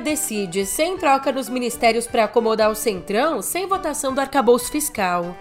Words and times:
decide 0.00 0.66
sem 0.66 0.96
troca 0.96 1.30
nos 1.30 1.48
ministérios 1.48 2.06
para 2.06 2.24
acomodar 2.24 2.70
o 2.70 2.74
Centrão, 2.74 3.42
sem 3.42 3.66
votação 3.66 4.14
do 4.14 4.20
arcabouço 4.20 4.70
fiscal. 4.70 5.36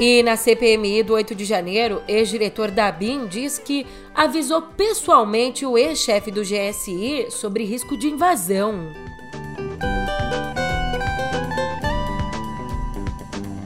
E 0.00 0.22
na 0.22 0.34
CPMI 0.34 1.02
do 1.02 1.12
8 1.12 1.34
de 1.34 1.44
janeiro, 1.44 2.02
ex-diretor 2.08 2.70
da 2.70 2.90
BIM 2.90 3.26
diz 3.26 3.58
que 3.58 3.86
avisou 4.14 4.62
pessoalmente 4.62 5.66
o 5.66 5.76
ex-chefe 5.76 6.30
do 6.30 6.40
GSI 6.42 7.26
sobre 7.30 7.64
risco 7.64 7.98
de 7.98 8.08
invasão. 8.08 8.92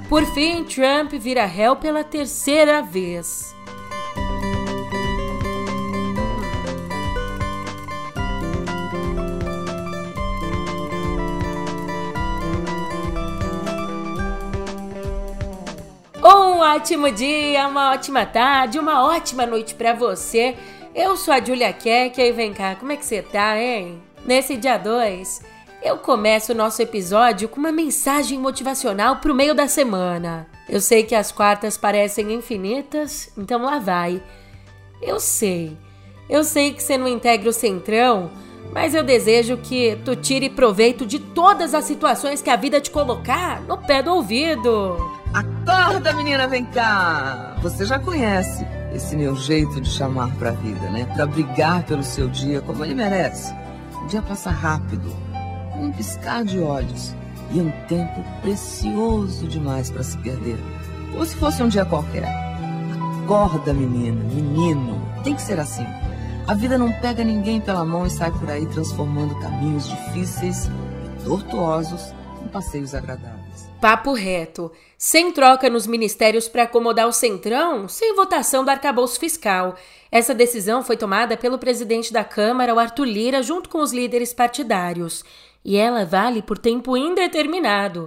Por 0.09 0.27
fim, 0.27 0.65
Trump 0.65 1.13
vira 1.13 1.45
réu 1.45 1.77
pela 1.77 2.03
terceira 2.03 2.83
vez. 2.83 3.54
Um 16.27 16.61
ótimo 16.61 17.11
dia, 17.11 17.69
uma 17.69 17.93
ótima 17.93 18.25
tarde, 18.25 18.79
uma 18.79 19.05
ótima 19.05 19.45
noite 19.45 19.75
para 19.75 19.93
você. 19.93 20.57
Eu 20.95 21.19
sou 21.19 21.35
a 21.35 21.39
Julia 21.39 21.71
Keck 21.71 22.19
e 22.19 22.33
vem 22.33 22.55
cá, 22.55 22.77
como 22.77 22.93
é 22.93 22.97
que 22.97 23.05
você 23.05 23.21
tá, 23.21 23.61
hein? 23.61 24.03
Nesse 24.25 24.57
dia 24.57 24.79
2, 24.79 25.43
eu 25.83 25.99
começo 25.99 26.53
o 26.53 26.55
nosso 26.55 26.81
episódio 26.81 27.47
com 27.47 27.61
uma 27.61 27.71
mensagem 27.71 28.39
motivacional 28.39 29.17
pro 29.17 29.35
meio 29.35 29.55
da 29.55 29.69
semana. 29.69 30.47
Eu 30.67 30.81
sei 30.81 31.03
que 31.03 31.15
as 31.15 31.31
quartas 31.31 31.77
parecem 31.77 32.33
infinitas, 32.33 33.31
então 33.37 33.61
lá 33.61 33.79
vai. 33.79 34.23
Eu 35.03 35.21
sei, 35.21 35.77
eu 36.27 36.43
sei 36.43 36.73
que 36.73 36.83
você 36.83 36.97
não 36.97 37.07
integra 37.07 37.51
o 37.51 37.53
centrão, 37.53 38.31
mas 38.75 38.93
eu 38.93 39.05
desejo 39.05 39.57
que 39.57 39.97
tu 40.05 40.17
tire 40.17 40.51
proveito 40.51 41.07
de 41.07 41.21
todas 41.21 41.75
as 41.75 41.85
situações 41.85 42.43
que 42.43 42.51
a 42.51 42.57
vida 42.57 42.81
te 42.81 42.91
colocar 42.91 43.61
no 43.63 43.79
pé 43.79 44.03
do 44.03 44.13
ouvido. 44.13 44.99
Acorda, 45.33 46.13
menina, 46.13 46.49
vem 46.49 46.65
cá! 46.65 47.57
Você 47.63 47.85
já 47.87 48.01
conhece 48.01 48.67
esse 48.93 49.17
meu 49.17 49.37
jeito 49.37 49.81
de 49.81 49.89
chamar 49.89 50.35
pra 50.35 50.51
vida, 50.51 50.91
né? 50.91 51.09
Pra 51.15 51.25
brigar 51.25 51.85
pelo 51.85 52.03
seu 52.03 52.29
dia 52.29 52.61
como 52.61 52.85
ele 52.85 52.95
merece. 52.95 53.55
O 54.03 54.07
dia 54.09 54.21
passa 54.21 54.51
rápido, 54.51 55.15
um 55.79 55.93
piscar 55.93 56.45
de 56.45 56.59
olhos. 56.59 57.15
E 57.53 57.61
é 57.61 57.63
um 57.63 57.71
tempo 57.87 58.25
precioso 58.43 59.47
demais 59.47 59.89
para 59.89 60.03
se 60.03 60.19
perder. 60.19 60.59
Ou 61.17 61.25
se 61.25 61.37
fosse 61.37 61.63
um 61.63 61.69
dia 61.69 61.85
qualquer. 61.85 62.25
Acorda, 63.23 63.73
menina, 63.73 64.21
menino. 64.25 65.01
Tem 65.23 65.35
que 65.35 65.43
ser 65.43 65.61
assim. 65.61 65.87
A 66.47 66.53
vida 66.53 66.77
não 66.77 66.93
pega 66.93 67.25
ninguém 67.25 67.59
pela 67.59 67.87
mão 67.87 68.07
e 68.07 68.11
sai 68.11 68.31
por 68.31 68.51
aí 68.51 68.67
transformando 68.67 69.35
caminhos 69.41 69.89
difíceis 69.89 70.67
e 70.67 71.25
tortuosos 71.25 72.13
em 72.45 72.49
passeios 72.49 72.95
agradáveis. 72.95 73.67
Papo 73.81 74.13
reto, 74.13 74.71
sem 74.99 75.33
troca 75.33 75.71
nos 75.71 75.87
ministérios 75.87 76.47
para 76.47 76.65
acomodar 76.65 77.09
o 77.09 77.13
Centrão, 77.13 77.89
sem 77.89 78.15
votação 78.15 78.63
do 78.63 78.71
arcabouço 78.71 79.19
fiscal. 79.19 79.75
Essa 80.13 80.35
decisão 80.35 80.83
foi 80.83 80.99
tomada 80.99 81.35
pelo 81.35 81.59
presidente 81.59 82.13
da 82.13 82.23
Câmara, 82.23 82.75
o 82.75 82.79
Arthur 82.79 83.07
Lira, 83.07 83.43
junto 83.43 83.71
com 83.71 83.79
os 83.79 83.91
líderes 83.91 84.35
partidários. 84.35 85.25
E 85.65 85.79
ela 85.79 86.05
vale 86.05 86.43
por 86.43 86.59
tempo 86.59 86.95
indeterminado. 86.95 88.07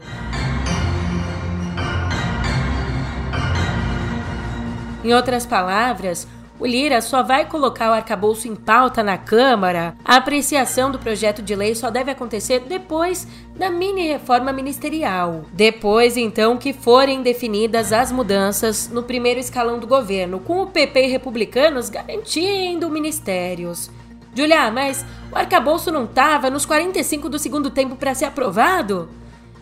Em 5.03 5.11
outras 5.13 5.45
palavras, 5.45 6.27
o 6.59 6.65
Lira 6.65 7.01
só 7.01 7.21
vai 7.21 7.45
colocar 7.45 7.91
o 7.91 7.93
arcabouço 7.93 8.47
em 8.47 8.55
pauta 8.55 9.03
na 9.03 9.17
Câmara. 9.17 9.95
A 10.03 10.15
apreciação 10.15 10.89
do 10.89 10.97
projeto 10.97 11.41
de 11.41 11.55
lei 11.55 11.75
só 11.75 11.91
deve 11.91 12.09
acontecer 12.09 12.61
depois 12.61 13.27
da 13.55 13.69
mini 13.69 14.07
reforma 14.07 14.51
ministerial. 14.51 15.45
Depois, 15.53 16.17
então, 16.17 16.57
que 16.57 16.73
forem 16.73 17.21
definidas 17.21 17.93
as 17.93 18.11
mudanças 18.11 18.89
no 18.89 19.03
primeiro 19.03 19.39
escalão 19.39 19.77
do 19.77 19.85
governo, 19.85 20.39
com 20.39 20.61
o 20.61 20.67
PP 20.67 21.05
e 21.05 21.11
republicanos 21.11 21.89
garantindo 21.89 22.89
ministérios. 22.89 23.91
Julia, 24.33 24.71
mas 24.71 25.05
o 25.31 25.37
arcabouço 25.37 25.91
não 25.91 26.05
estava 26.05 26.49
nos 26.49 26.65
45 26.65 27.29
do 27.29 27.37
segundo 27.39 27.69
tempo 27.69 27.95
para 27.95 28.15
ser 28.15 28.25
aprovado? 28.25 29.09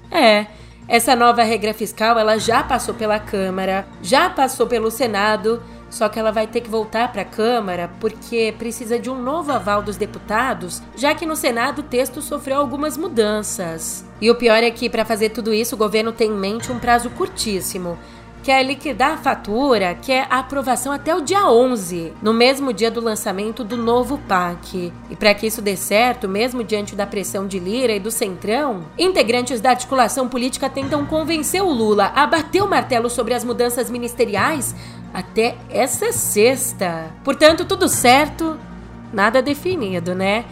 É. 0.10 0.48
Essa 0.88 1.16
nova 1.16 1.44
regra 1.44 1.74
fiscal 1.74 2.20
ela 2.20 2.38
já 2.38 2.62
passou 2.62 2.94
pela 2.94 3.20
Câmara, 3.20 3.88
já 4.04 4.30
passou 4.30 4.68
pelo 4.68 4.92
Senado 4.92 5.62
só 5.96 6.10
que 6.10 6.20
ela 6.20 6.30
vai 6.30 6.46
ter 6.46 6.60
que 6.60 6.70
voltar 6.70 7.10
para 7.10 7.22
a 7.22 7.26
Câmara 7.26 7.90
porque 8.02 8.54
precisa 8.58 9.00
de 9.00 9.10
um 9.10 9.22
novo 9.22 9.54
aval 9.54 9.82
dos 9.82 9.96
deputados, 9.96 10.84
já 10.94 11.16
que 11.16 11.26
no 11.26 11.38
Senado 11.38 11.80
o 11.80 11.84
texto 11.84 12.22
sofreu 12.22 12.58
algumas 12.58 12.98
mudanças. 12.98 14.04
E 14.20 14.30
o 14.30 14.36
pior 14.36 14.62
é 14.62 14.70
que, 14.70 14.90
para 14.90 15.06
fazer 15.06 15.30
tudo 15.30 15.54
isso, 15.54 15.76
o 15.76 15.78
governo 15.78 16.12
tem 16.12 16.32
em 16.32 16.36
mente 16.36 16.70
um 16.70 16.80
prazo 16.80 17.10
curtíssimo 17.12 17.98
quer 18.46 18.62
liquidar 18.62 19.14
a 19.14 19.18
fatura, 19.18 19.98
quer 20.00 20.28
a 20.30 20.38
aprovação 20.38 20.94
até 20.94 21.16
o 21.16 21.22
dia 21.22 21.50
11, 21.50 22.14
no 22.22 22.32
mesmo 22.32 22.72
dia 22.72 22.92
do 22.92 23.02
lançamento 23.02 23.64
do 23.64 23.76
novo 23.76 24.20
PAC. 24.20 24.94
E 25.10 25.16
para 25.16 25.34
que 25.34 25.48
isso 25.48 25.64
dê 25.64 25.76
certo, 25.76 26.30
mesmo 26.30 26.64
diante 26.64 26.96
da 26.96 27.08
pressão 27.08 27.48
de 27.48 27.58
Lira 27.58 27.94
e 27.94 28.00
do 28.00 28.12
Centrão, 28.12 28.86
integrantes 29.00 29.60
da 29.60 29.72
articulação 29.72 30.30
política 30.30 30.70
tentam 30.70 31.08
convencer 31.08 31.64
o 31.64 31.74
Lula 31.74 32.12
a 32.16 32.28
bater 32.28 32.62
o 32.62 32.70
martelo 32.70 33.10
sobre 33.10 33.34
as 33.34 33.44
mudanças 33.44 33.90
ministeriais 33.90 34.76
até 35.12 35.56
essa 35.68 36.12
sexta. 36.12 37.12
Portanto, 37.24 37.66
tudo 37.66 37.90
certo, 37.90 38.60
nada 39.12 39.42
definido, 39.42 40.14
né? 40.14 40.46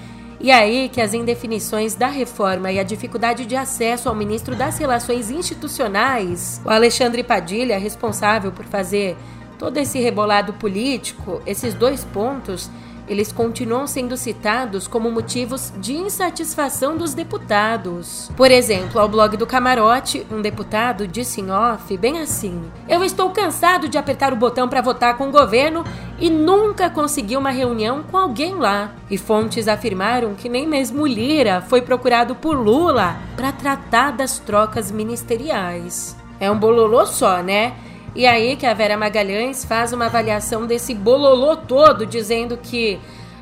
E 0.43 0.51
aí 0.51 0.89
que 0.89 0.99
as 0.99 1.13
indefinições 1.13 1.95
da 1.95 2.07
reforma 2.07 2.69
e 2.69 2.77
a 2.77 2.83
dificuldade 2.83 3.45
de 3.45 3.55
acesso 3.55 4.09
ao 4.09 4.15
ministro 4.15 4.57
das 4.57 4.77
Relações 4.77 5.31
Institucionais, 5.31 6.59
o 6.65 6.69
Alexandre 6.69 7.23
Padilha, 7.23 7.77
responsável 7.77 8.51
por 8.51 8.65
fazer 8.65 9.15
todo 9.57 9.77
esse 9.77 10.01
rebolado 10.01 10.51
político, 10.51 11.41
esses 11.45 11.73
dois 11.73 12.03
pontos 12.03 12.69
eles 13.07 13.31
continuam 13.31 13.85
sendo 13.85 14.15
citados 14.15 14.87
como 14.87 15.11
motivos 15.11 15.73
de 15.77 15.93
insatisfação 15.93 16.97
dos 16.97 17.13
deputados. 17.13 18.31
Por 18.35 18.49
exemplo, 18.49 18.99
ao 18.99 19.09
blog 19.09 19.35
do 19.37 19.45
Camarote, 19.45 20.25
um 20.31 20.41
deputado 20.41 21.07
disse 21.07 21.41
em 21.41 21.51
off 21.51 21.97
bem 21.97 22.19
assim: 22.19 22.61
Eu 22.87 23.03
estou 23.03 23.29
cansado 23.31 23.89
de 23.89 23.97
apertar 23.97 24.33
o 24.33 24.37
botão 24.37 24.67
para 24.67 24.81
votar 24.81 25.17
com 25.17 25.27
o 25.27 25.31
governo 25.31 25.83
e 26.19 26.29
nunca 26.29 26.89
consegui 26.89 27.35
uma 27.35 27.49
reunião 27.49 28.03
com 28.03 28.17
alguém 28.17 28.55
lá. 28.55 28.91
E 29.09 29.17
fontes 29.17 29.67
afirmaram 29.67 30.35
que 30.35 30.47
nem 30.47 30.67
mesmo 30.67 31.05
Lira 31.05 31.61
foi 31.61 31.81
procurado 31.81 32.35
por 32.35 32.57
Lula 32.57 33.17
para 33.35 33.51
tratar 33.51 34.11
das 34.11 34.39
trocas 34.39 34.91
ministeriais. 34.91 36.15
É 36.39 36.49
um 36.49 36.57
bololô 36.57 37.05
só, 37.05 37.41
né? 37.41 37.73
E 38.15 38.27
aí 38.27 38.55
que 38.55 38.65
a 38.65 38.73
Vera 38.73 38.95
Magalhães 38.95 39.65
faz 39.65 39.91
uma 39.91 40.05
avaliação 40.05 40.67
desse 40.67 40.93
bololô 40.93 41.55
todo, 41.57 42.05
dizendo 42.05 42.57
que, 42.57 42.99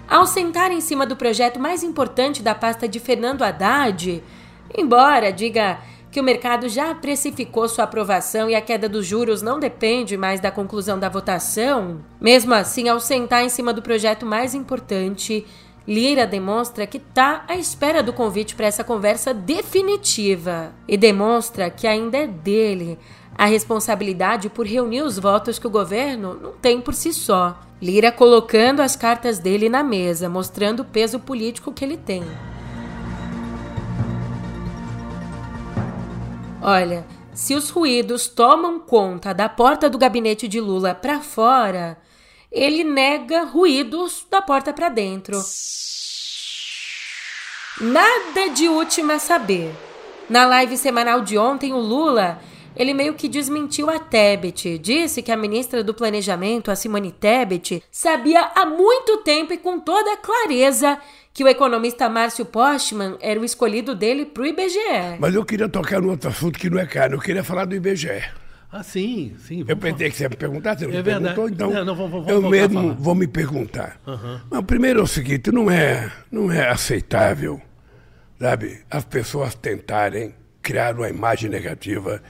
ao 0.07 0.25
sentar 0.25 0.71
em 0.71 0.79
cima 0.79 1.05
do 1.05 1.17
projeto 1.17 1.59
mais 1.59 1.83
importante 1.83 2.41
da 2.41 2.55
pasta 2.55 2.87
de 2.87 2.99
Fernando 2.99 3.41
Haddad, 3.41 4.23
embora 4.77 5.31
diga 5.31 5.79
que 6.09 6.19
o 6.19 6.23
mercado 6.23 6.69
já 6.69 6.93
precificou 6.95 7.67
sua 7.67 7.83
aprovação 7.83 8.49
e 8.49 8.55
a 8.55 8.61
queda 8.61 8.87
dos 8.87 9.05
juros 9.05 9.41
não 9.41 9.59
depende 9.59 10.17
mais 10.17 10.39
da 10.39 10.51
conclusão 10.51 10.99
da 10.99 11.09
votação, 11.09 12.01
mesmo 12.19 12.53
assim, 12.53 12.88
ao 12.88 12.99
sentar 12.99 13.43
em 13.43 13.49
cima 13.49 13.73
do 13.73 13.81
projeto 13.81 14.25
mais 14.25 14.53
importante, 14.53 15.45
Lira 15.88 16.28
demonstra 16.28 16.86
que 16.86 16.97
está 16.97 17.44
à 17.47 17.56
espera 17.56 18.03
do 18.03 18.14
convite 18.14 18.56
para 18.56 18.68
essa 18.68 18.84
conversa 18.84 19.34
definitiva 19.34 20.74
e 20.88 20.96
demonstra 20.96 21.72
que 21.72 21.88
ainda 21.88 22.19
é 22.19 22.28
dele 22.28 23.00
a 23.36 23.45
responsabilidade 23.45 24.50
por 24.50 24.68
reunir 24.68 25.01
os 25.01 25.18
votos 25.18 25.57
que 25.57 25.66
o 25.66 25.72
governo 25.72 26.36
não 26.36 26.51
tem 26.51 26.80
por 26.80 26.94
si 26.94 27.12
só. 27.12 27.60
Lira 27.81 28.12
colocando 28.12 28.81
as 28.81 28.95
cartas 28.95 29.39
dele 29.39 29.69
na 29.69 29.83
mesa, 29.83 30.30
mostrando 30.30 30.81
o 30.81 30.86
peso 30.86 31.19
político 31.19 31.74
que 31.74 31.84
ele 31.84 31.98
tem. 31.98 32.24
Olha, 36.62 37.04
se 37.34 37.56
os 37.56 37.72
ruídos 37.72 38.27
tomam 38.27 38.80
conta 38.80 39.34
da 39.34 39.50
porta 39.50 39.89
do 39.89 39.98
gabinete 39.98 40.48
de 40.48 40.62
Lula 40.62 40.94
para 40.94 41.19
fora, 41.22 41.98
ele 42.51 42.83
nega 42.83 43.44
ruídos 43.44 44.25
da 44.30 44.42
porta 44.42 44.74
para 44.74 44.89
dentro. 44.89 45.42
Nada 47.80 48.50
de 48.53 48.68
última 48.68 49.13
a 49.13 49.19
saber. 49.19 49.71
Na 50.30 50.45
live 50.45 50.77
semanal 50.77 51.21
de 51.21 51.38
ontem, 51.38 51.74
o 51.74 51.80
Lula 51.80 52.39
ele 52.75 52.94
meio 52.94 53.13
que 53.13 53.27
desmentiu 53.27 53.89
a 53.89 54.00
Tebet. 54.00 54.77
Disse 54.77 55.21
que 55.21 55.31
a 55.31 55.38
ministra 55.38 55.83
do 55.83 55.94
Planejamento, 55.94 56.71
a 56.71 56.75
Simone 56.75 57.12
Tebet, 57.12 57.83
sabia 57.92 58.51
há 58.56 58.65
muito 58.65 59.18
tempo 59.18 59.53
e 59.53 59.57
com 59.57 59.80
toda 59.80 60.18
clareza 60.18 60.98
que 61.33 61.44
o 61.44 61.48
economista 61.48 62.09
Márcio 62.09 62.45
Postman 62.45 63.18
era 63.21 63.39
o 63.39 63.45
escolhido 63.45 63.95
dele 63.95 64.25
para 64.25 64.44
o 64.44 64.45
IBGE. 64.45 65.18
Mas 65.19 65.33
eu 65.33 65.45
queria 65.45 65.69
tocar 65.69 66.01
no 66.01 66.09
outro 66.09 66.30
assunto 66.30 66.59
que 66.59 66.69
não 66.69 66.80
é 66.80 66.86
caro, 66.86 67.15
eu 67.15 67.19
queria 67.19 67.44
falar 67.44 67.65
do 67.65 67.75
IBGE. 67.75 68.40
Ah, 68.71 68.83
sim, 68.83 69.35
sim. 69.39 69.65
Eu 69.68 69.75
pensei 69.75 70.09
que 70.09 70.15
você 70.15 70.23
ia 70.23 70.29
me 70.29 70.35
perguntar, 70.38 70.77
você 70.77 70.88
não 70.88 70.97
É 71.00 71.03
perguntou, 71.03 71.50
então 71.50 71.71
Não, 71.71 71.85
não, 71.85 71.95
vamos- 71.95 72.12
vamos 72.25 72.29
eu 72.29 72.50
mesmo 72.50 72.94
vou 72.95 73.13
me 73.13 73.27
perguntar. 73.27 74.00
Aham. 74.07 74.41
Mas 74.50 74.62
primeiro 74.65 75.01
é 75.01 75.03
o 75.03 75.07
seguinte, 75.07 75.51
não 75.51 75.69
é, 75.69 76.09
não 76.31 76.50
é 76.50 76.69
aceitável, 76.69 77.62
sabe, 78.39 78.79
as 78.89 79.03
pessoas 79.03 79.53
tentarem 79.56 80.33
criar 80.62 80.95
uma 80.95 81.09
imagem 81.09 81.50
negativa 81.50 82.21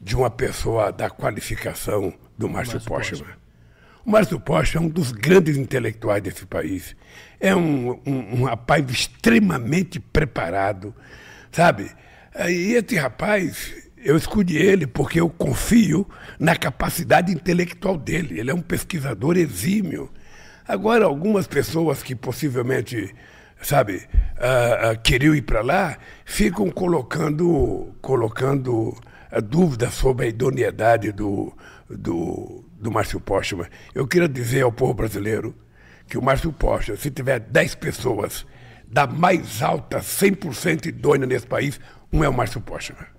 de 0.00 0.16
uma 0.16 0.30
pessoa 0.30 0.90
da 0.90 1.08
qualificação 1.08 2.12
do 2.36 2.48
Márcio 2.48 2.74
Márcio 2.74 2.90
Postman. 2.90 3.34
O 4.04 4.10
Márcio 4.10 4.40
Postman 4.40 4.82
é 4.82 4.86
um 4.86 4.90
dos 4.90 5.12
grandes 5.12 5.56
intelectuais 5.56 6.22
desse 6.22 6.44
país. 6.44 6.96
É 7.38 7.54
um, 7.54 7.92
um, 8.04 8.40
um 8.40 8.44
rapaz 8.44 8.84
extremamente 8.90 10.00
preparado, 10.00 10.92
sabe? 11.52 11.90
E 12.48 12.72
esse 12.74 12.96
rapaz, 12.96 13.72
eu 14.04 14.18
escolhi 14.18 14.58
ele 14.58 14.86
porque 14.86 15.18
eu 15.18 15.30
confio 15.30 16.06
na 16.38 16.54
capacidade 16.54 17.32
intelectual 17.32 17.96
dele. 17.96 18.38
Ele 18.38 18.50
é 18.50 18.54
um 18.54 18.60
pesquisador 18.60 19.36
exímio. 19.38 20.10
Agora, 20.68 21.06
algumas 21.06 21.46
pessoas 21.46 22.02
que 22.02 22.14
possivelmente, 22.14 23.14
sabe, 23.62 24.06
ah, 24.38 24.90
ah, 24.90 24.96
queriam 24.96 25.34
ir 25.34 25.42
para 25.42 25.62
lá, 25.62 25.96
ficam 26.24 26.70
colocando, 26.70 27.94
colocando 28.02 28.94
ah, 29.30 29.40
dúvidas 29.40 29.94
sobre 29.94 30.26
a 30.26 30.28
idoneidade 30.28 31.10
do, 31.10 31.50
do, 31.88 32.62
do 32.78 32.92
Márcio 32.92 33.18
Postman. 33.18 33.68
Eu 33.94 34.06
queria 34.06 34.28
dizer 34.28 34.62
ao 34.62 34.72
povo 34.72 34.92
brasileiro 34.92 35.54
que 36.06 36.18
o 36.18 36.22
Márcio 36.22 36.52
Postman, 36.52 36.98
se 36.98 37.10
tiver 37.10 37.40
10 37.40 37.74
pessoas 37.76 38.46
da 38.86 39.06
mais 39.06 39.62
alta 39.62 40.00
100% 40.00 40.86
idônea 40.86 41.26
nesse 41.26 41.46
país, 41.46 41.80
um 42.12 42.22
é 42.22 42.28
o 42.28 42.34
Márcio 42.34 42.60
Postman. 42.60 43.13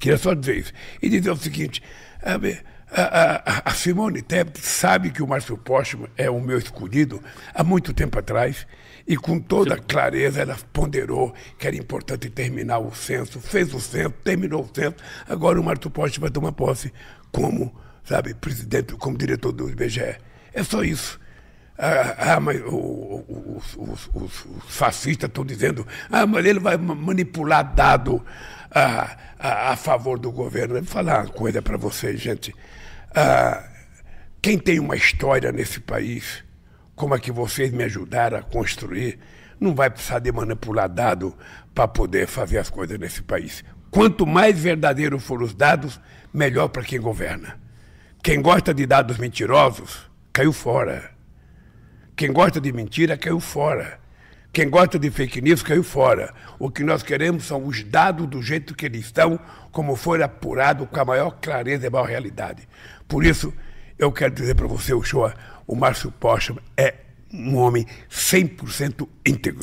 Queria 0.00 0.18
só 0.18 0.34
dizer 0.34 0.56
isso. 0.56 0.72
E 1.00 1.08
dizer 1.08 1.30
o 1.30 1.36
seguinte: 1.36 1.80
a, 2.22 2.34
a, 2.90 3.70
a- 3.70 3.74
Simone 3.74 4.20
Tebet 4.22 4.58
sabe 4.60 5.10
que 5.10 5.22
o 5.22 5.26
Márcio 5.26 5.56
Postman 5.56 6.08
é 6.16 6.28
o 6.28 6.40
meu 6.40 6.58
escolhido 6.58 7.22
há 7.54 7.62
muito 7.62 7.92
tempo 7.94 8.18
atrás. 8.18 8.66
E 9.06 9.16
com 9.16 9.38
toda 9.40 9.76
clareza 9.76 10.40
ela 10.40 10.56
ponderou 10.72 11.34
que 11.58 11.66
era 11.66 11.76
importante 11.76 12.28
terminar 12.30 12.78
o 12.78 12.94
censo, 12.94 13.40
fez 13.40 13.72
o 13.74 13.80
censo, 13.80 14.10
terminou 14.24 14.62
o 14.62 14.70
censo. 14.74 14.96
Agora 15.28 15.60
o 15.60 15.64
Márcio 15.64 15.90
Postman 15.90 16.22
vai 16.22 16.30
tomar 16.30 16.52
posse 16.52 16.92
como, 17.32 17.74
sabe, 18.04 18.34
presidente, 18.34 18.94
como 18.94 19.16
diretor 19.16 19.52
do 19.52 19.68
IBGE. 19.70 20.16
É 20.52 20.62
só 20.62 20.82
isso. 20.82 21.18
Ah, 21.78 22.34
ah, 22.34 22.40
mas 22.40 22.60
o- 22.66 23.24
os, 23.56 23.74
os- 23.76 24.10
os- 24.14 24.44
os 24.44 24.64
fascistas 24.76 25.28
estão 25.28 25.46
dizendo, 25.46 25.86
ah, 26.10 26.26
mas 26.26 26.44
ele 26.44 26.60
vai 26.60 26.76
ma- 26.76 26.94
manipular 26.94 27.74
dado 27.74 28.22
a, 28.70 29.16
a, 29.38 29.72
a 29.72 29.76
favor 29.76 30.18
do 30.18 30.30
governo. 30.30 30.74
Vou 30.74 30.84
falar 30.84 31.24
uma 31.24 31.32
coisa 31.32 31.60
para 31.60 31.76
vocês, 31.76 32.20
gente. 32.20 32.54
Ah, 33.14 33.68
quem 34.40 34.58
tem 34.58 34.78
uma 34.78 34.96
história 34.96 35.52
nesse 35.52 35.80
país, 35.80 36.42
como 36.94 37.14
a 37.14 37.18
que 37.18 37.30
vocês 37.30 37.70
me 37.72 37.84
ajudaram 37.84 38.38
a 38.38 38.42
construir, 38.42 39.18
não 39.60 39.74
vai 39.74 39.90
precisar 39.90 40.20
de 40.20 40.32
manipular 40.32 40.88
dado 40.88 41.36
para 41.74 41.86
poder 41.86 42.26
fazer 42.26 42.58
as 42.58 42.70
coisas 42.70 42.98
nesse 42.98 43.22
país. 43.22 43.62
Quanto 43.90 44.26
mais 44.26 44.58
verdadeiros 44.58 45.22
forem 45.22 45.44
os 45.46 45.54
dados, 45.54 46.00
melhor 46.32 46.68
para 46.68 46.82
quem 46.82 47.00
governa. 47.00 47.60
Quem 48.22 48.40
gosta 48.40 48.72
de 48.72 48.86
dados 48.86 49.18
mentirosos, 49.18 50.10
caiu 50.32 50.52
fora. 50.52 51.10
Quem 52.16 52.32
gosta 52.32 52.60
de 52.60 52.72
mentira 52.72 53.16
caiu 53.18 53.40
fora. 53.40 53.99
Quem 54.52 54.68
gosta 54.68 54.98
de 54.98 55.10
fake 55.12 55.40
news 55.40 55.62
caiu 55.62 55.84
fora. 55.84 56.34
O 56.58 56.70
que 56.70 56.82
nós 56.82 57.04
queremos 57.04 57.44
são 57.44 57.64
os 57.64 57.84
dados 57.84 58.26
do 58.26 58.42
jeito 58.42 58.74
que 58.74 58.84
eles 58.84 59.06
estão, 59.06 59.38
como 59.70 59.94
foi 59.94 60.22
apurado 60.22 60.86
com 60.88 61.00
a 61.00 61.04
maior 61.04 61.30
clareza 61.40 61.86
e 61.86 61.90
maior 61.90 62.08
realidade. 62.08 62.68
Por 63.06 63.24
isso, 63.24 63.54
eu 63.96 64.10
quero 64.10 64.34
dizer 64.34 64.56
para 64.56 64.66
você, 64.66 64.92
Uchoa, 64.92 65.34
o 65.68 65.76
Márcio 65.76 66.10
Postman 66.10 66.60
é 66.76 66.94
um 67.32 67.56
homem 67.58 67.86
100% 68.10 69.08
íntegro. 69.24 69.60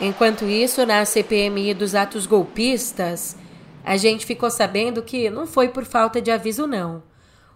Enquanto 0.00 0.46
isso, 0.46 0.84
na 0.84 1.04
CPMI 1.04 1.74
dos 1.74 1.94
atos 1.94 2.26
golpistas, 2.26 3.36
a 3.84 3.96
gente 3.96 4.26
ficou 4.26 4.50
sabendo 4.50 5.00
que 5.02 5.30
não 5.30 5.46
foi 5.46 5.68
por 5.68 5.84
falta 5.84 6.20
de 6.20 6.30
aviso, 6.30 6.66
não. 6.66 7.02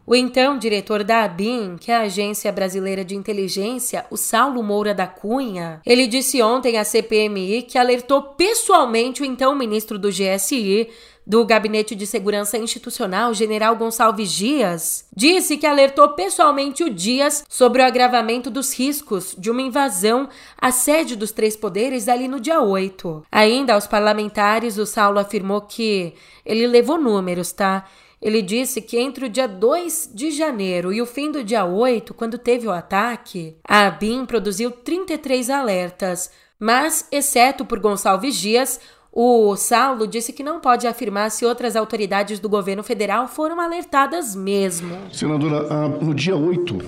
O 0.07 0.15
então 0.15 0.59
diretor 0.59 1.03
da 1.03 1.25
ABIN, 1.25 1.77
que 1.81 1.91
é 1.91 1.97
a 1.97 2.03
Agência 2.03 2.53
Brasileira 2.53 3.03
de 3.03 3.17
Inteligência, 3.17 4.05
o 4.11 4.19
Saulo 4.19 4.63
Moura 4.63 4.93
da 4.93 5.07
Cunha, 5.07 5.81
ele 5.85 6.07
disse 6.07 6.43
ontem 6.43 6.77
à 6.77 6.85
CPMI 6.85 7.63
que 7.63 7.79
alertou 7.79 8.21
pessoalmente 8.21 9.23
o 9.23 9.25
então 9.25 9.55
ministro 9.55 9.99
do 9.99 10.11
GSI, 10.11 10.91
do 11.27 11.43
Gabinete 11.47 11.95
de 11.95 12.07
Segurança 12.07 12.59
Institucional, 12.59 13.33
General 13.33 13.75
Gonçalves 13.77 14.31
Dias, 14.31 15.07
disse 15.17 15.57
que 15.57 15.67
alertou 15.67 16.11
pessoalmente 16.11 16.85
o 16.85 16.91
Dias 16.91 17.43
sobre 17.49 17.81
o 17.81 17.85
agravamento 17.87 18.51
dos 18.51 18.79
riscos 18.79 19.35
de 19.39 19.51
uma 19.51 19.63
invasão 19.63 20.29
à 20.61 20.71
sede 20.71 21.17
dos 21.17 21.33
três 21.33 21.57
poderes 21.57 22.09
ali 22.09 22.29
no 22.29 22.39
dia 22.39 22.61
8. 22.61 23.25
Ainda 23.33 23.73
aos 23.73 23.87
parlamentares, 23.87 24.77
o 24.77 24.85
Saulo 24.85 25.19
afirmou 25.19 25.63
que 25.63 26.13
ele 26.45 26.67
levou 26.67 27.01
números, 27.01 27.53
tá? 27.53 27.87
Ele 28.25 28.41
disse 28.41 28.81
que 28.81 28.99
entre 28.99 29.27
o 29.27 29.29
dia 29.29 29.47
2 29.47 30.13
de 30.15 30.31
janeiro 30.31 30.91
e 30.91 31.03
o 31.03 31.05
fim 31.05 31.31
do 31.31 31.45
dia 31.45 31.67
8, 31.67 32.15
quando 32.15 32.39
teve 32.39 32.67
o 32.67 32.73
ataque, 32.73 33.55
a 33.69 33.87
ABIN 33.87 34.25
produziu 34.25 34.71
33 34.71 35.51
alertas, 35.51 36.31
mas, 36.59 37.07
exceto 37.13 37.67
por 37.67 37.79
Gonçalves 37.79 38.35
Dias, 38.35 38.81
o 39.13 39.55
Saulo 39.57 40.07
disse 40.07 40.33
que 40.33 40.43
não 40.43 40.59
pode 40.59 40.87
afirmar 40.87 41.31
se 41.31 41.45
outras 41.45 41.77
autoridades 41.77 42.41
do 42.41 42.49
governo 42.49 42.83
federal 42.83 43.29
foram 43.29 43.61
alertadas 43.61 44.35
mesmo. 44.35 44.97
Senadora, 45.13 45.67
ah, 45.71 45.89
no 45.89 46.15
dia 46.15 46.35
8, 46.35 46.79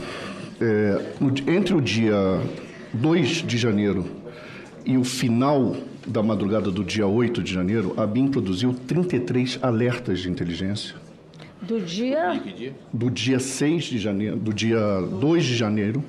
é, 0.58 1.12
entre 1.48 1.74
o 1.74 1.82
dia 1.82 2.40
2 2.94 3.28
de 3.42 3.58
janeiro 3.58 4.06
e 4.86 4.96
o 4.96 5.04
final 5.04 5.76
da 6.06 6.22
madrugada 6.22 6.70
do 6.70 6.82
dia 6.82 7.06
8 7.06 7.42
de 7.42 7.52
janeiro, 7.52 7.92
a 7.98 8.06
BIM 8.06 8.28
produziu 8.28 8.72
33 8.72 9.58
alertas 9.60 10.20
de 10.20 10.30
inteligência. 10.30 11.05
Do 11.62 11.80
dia. 11.80 12.40
Do 12.92 13.10
dia 13.10 13.38
6 13.38 13.84
de 13.84 13.98
janeiro, 13.98 14.36
do 14.36 14.52
dia 14.52 15.00
2 15.20 15.44
de 15.44 15.56
janeiro 15.56 16.04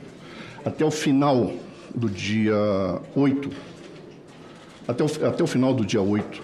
até 0.65 0.83
o 0.83 0.91
final 0.91 1.53
do 1.95 2.09
dia 2.09 2.53
8, 3.15 3.49
até 4.87 5.03
o, 5.03 5.27
até 5.27 5.43
o 5.43 5.47
final 5.47 5.73
do 5.73 5.85
dia 5.85 6.01
8, 6.01 6.43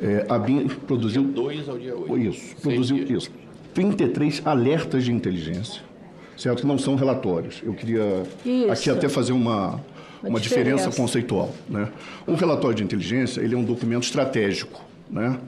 é, 0.00 0.26
a 0.28 0.38
BIM 0.38 0.68
produziu 0.68 1.24
2 1.24 1.68
ao 1.68 1.78
dia 1.78 1.96
8. 1.96 2.18
isso, 2.18 2.56
produziu 2.62 2.96
isso. 2.98 3.30
33 3.74 4.42
alertas 4.44 5.04
de 5.04 5.12
inteligência, 5.12 5.82
certo? 6.36 6.60
Que 6.60 6.66
não 6.66 6.78
são 6.78 6.96
relatórios. 6.96 7.60
Eu 7.64 7.74
queria 7.74 8.22
Isso. 8.44 8.70
aqui 8.70 8.90
até 8.90 9.08
fazer 9.08 9.32
uma, 9.32 9.80
uma, 10.22 10.40
diferença. 10.40 10.76
diferença. 10.76 10.90
conceitual. 10.90 11.54
Né? 11.68 11.88
Um 12.26 12.34
relatório 12.34 12.76
de 12.76 12.82
inteligência 12.82 13.40
ele 13.40 13.54
é 13.54 13.58
um 13.58 13.64
documento 13.64 14.04
estratégico. 14.04 14.84
Né? 15.10 15.38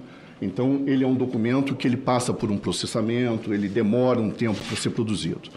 Então, 0.41 0.83
ele 0.87 1.05
é 1.05 1.07
um 1.07 1.15
documento 1.15 1.75
que 1.75 1.87
ele 1.87 1.97
passa 1.97 2.33
por 2.33 2.51
um 2.51 2.57
processamento, 2.57 3.53
ele 3.53 3.69
demora 3.69 4.21
um 4.21 4.31
tempo 4.31 4.59
para 4.67 4.77
ser 4.77 4.91
produzido. 4.91 5.51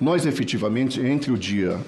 Nós, 0.00 0.26
efetivamente, 0.26 1.00
entre 1.00 1.32
o 1.32 1.36
dia... 1.38 1.78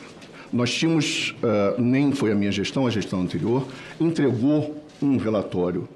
Nós 0.53 0.75
tínhamos, 0.75 1.33
ah, 1.45 1.77
nem 1.79 2.11
foi 2.11 2.33
a 2.33 2.35
minha 2.35 2.51
gestão, 2.51 2.85
a 2.85 2.91
gestão 2.91 3.21
anterior, 3.21 3.65
entregou 4.01 4.83
um 5.01 5.17
relatório 5.17 5.89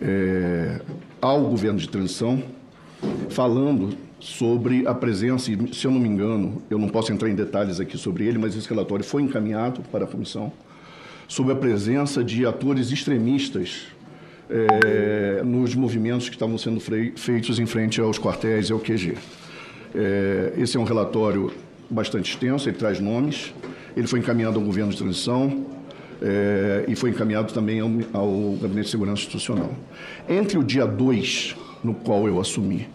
eh, 0.00 0.80
ao 1.20 1.42
governo 1.42 1.78
de 1.78 1.88
transição, 1.88 2.42
falando 3.28 3.96
sobre 4.18 4.86
a 4.86 4.94
presença, 4.94 5.50
e, 5.52 5.74
se 5.74 5.86
eu 5.86 5.90
não 5.90 6.00
me 6.00 6.08
engano, 6.08 6.60
eu 6.68 6.78
não 6.78 6.88
posso 6.88 7.12
entrar 7.12 7.28
em 7.30 7.34
detalhes 7.34 7.78
aqui 7.78 7.96
sobre 7.96 8.26
ele, 8.26 8.38
mas 8.38 8.56
esse 8.56 8.68
relatório 8.68 9.04
foi 9.04 9.22
encaminhado 9.22 9.80
para 9.92 10.04
a 10.04 10.08
comissão, 10.08 10.52
sobre 11.28 11.52
a 11.52 11.56
presença 11.56 12.24
de 12.24 12.44
atores 12.44 12.90
extremistas 12.90 13.86
eh, 14.50 15.42
nos 15.44 15.74
movimentos 15.74 16.28
que 16.28 16.34
estavam 16.34 16.58
sendo 16.58 16.80
feitos 16.80 17.58
em 17.58 17.66
frente 17.66 18.00
aos 18.00 18.18
quartéis 18.18 18.68
e 18.68 18.72
ao 18.72 18.80
QG. 18.80 19.14
Eh, 19.94 20.54
esse 20.58 20.76
é 20.76 20.80
um 20.80 20.84
relatório 20.84 21.52
bastante 21.88 22.32
extenso, 22.32 22.68
ele 22.68 22.76
traz 22.76 22.98
nomes, 23.00 23.54
ele 23.96 24.06
foi 24.06 24.18
encaminhado 24.18 24.58
ao 24.58 24.64
governo 24.64 24.90
de 24.90 24.98
transição, 24.98 25.66
eh, 26.20 26.84
e 26.88 26.96
foi 26.96 27.10
encaminhado 27.10 27.52
também 27.52 27.80
ao, 27.80 27.88
ao 28.12 28.52
Gabinete 28.60 28.86
de 28.86 28.90
Segurança 28.90 29.22
Institucional. 29.22 29.72
Entre 30.28 30.58
o 30.58 30.64
dia 30.64 30.86
2, 30.86 31.56
no 31.82 31.94
qual 31.94 32.26
eu 32.26 32.40
assumi, 32.40 32.88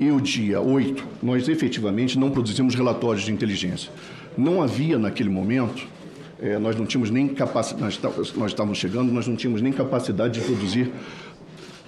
e 0.00 0.10
o 0.10 0.20
dia 0.20 0.60
8, 0.60 1.06
nós 1.22 1.48
efetivamente 1.48 2.18
não 2.18 2.30
produzimos 2.30 2.74
relatórios 2.74 3.24
de 3.24 3.32
inteligência. 3.32 3.90
Não 4.36 4.60
havia, 4.60 4.98
naquele 4.98 5.28
momento, 5.28 5.86
eh, 6.44 6.58
nós 6.58 6.76
não 6.76 6.86
tínhamos 6.86 7.10
nem 7.10 7.26
capacidade, 7.26 7.82
nós, 7.82 7.96
tá- 7.96 8.10
nós 8.36 8.50
estávamos 8.50 8.78
chegando, 8.78 9.10
nós 9.10 9.26
não 9.26 9.34
tínhamos 9.34 9.62
nem 9.62 9.72
capacidade 9.72 10.38
de 10.38 10.46
produzir 10.46 10.92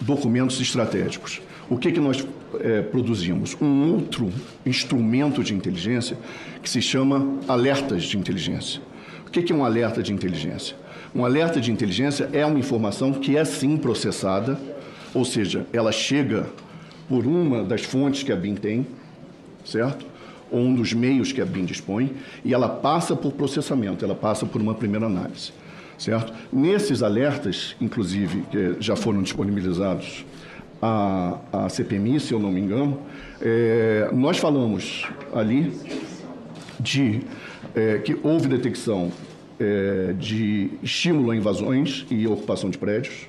documentos 0.00 0.60
estratégicos. 0.60 1.40
O 1.68 1.76
que, 1.76 1.92
que 1.92 2.00
nós 2.00 2.26
eh, 2.60 2.82
produzimos? 2.82 3.56
Um 3.60 3.94
outro 3.94 4.32
instrumento 4.64 5.44
de 5.44 5.54
inteligência 5.54 6.16
que 6.62 6.70
se 6.70 6.80
chama 6.80 7.38
alertas 7.46 8.04
de 8.04 8.16
inteligência. 8.16 8.80
O 9.26 9.30
que, 9.30 9.42
que 9.42 9.52
é 9.52 9.56
um 9.56 9.64
alerta 9.64 10.02
de 10.02 10.12
inteligência? 10.12 10.76
Um 11.14 11.25
alerta 11.25 11.60
de 11.60 11.70
inteligência 11.70 12.28
é 12.32 12.44
uma 12.44 12.58
informação 12.58 13.12
que 13.12 13.36
é 13.36 13.44
sim 13.44 13.76
processada 13.76 14.58
ou 15.16 15.25
seja, 15.25 15.66
ela 15.72 15.92
chega 15.92 16.46
por 17.08 17.26
uma 17.26 17.64
das 17.64 17.82
fontes 17.82 18.22
que 18.22 18.30
a 18.30 18.36
BIM 18.36 18.54
tem, 18.54 18.86
certo? 19.64 20.04
Ou 20.50 20.60
um 20.60 20.74
dos 20.74 20.92
meios 20.92 21.32
que 21.32 21.40
a 21.40 21.44
BIM 21.44 21.64
dispõe, 21.64 22.12
e 22.44 22.54
ela 22.54 22.68
passa 22.68 23.16
por 23.16 23.32
processamento, 23.32 24.04
ela 24.04 24.14
passa 24.14 24.46
por 24.46 24.60
uma 24.60 24.74
primeira 24.74 25.06
análise, 25.06 25.52
certo? 25.98 26.32
Nesses 26.52 27.02
alertas, 27.02 27.74
inclusive, 27.80 28.42
que 28.50 28.76
já 28.78 28.94
foram 28.94 29.22
disponibilizados 29.22 30.24
à, 30.80 31.38
à 31.52 31.68
CPMI, 31.68 32.20
se 32.20 32.32
eu 32.32 32.38
não 32.38 32.52
me 32.52 32.60
engano, 32.60 33.00
é, 33.40 34.08
nós 34.12 34.38
falamos 34.38 35.06
ali 35.34 35.72
de 36.78 37.22
é, 37.74 37.98
que 37.98 38.16
houve 38.22 38.48
detecção 38.48 39.10
é, 39.58 40.14
de 40.18 40.70
estímulo 40.82 41.30
a 41.30 41.36
invasões 41.36 42.06
e 42.10 42.26
ocupação 42.26 42.70
de 42.70 42.78
prédios. 42.78 43.26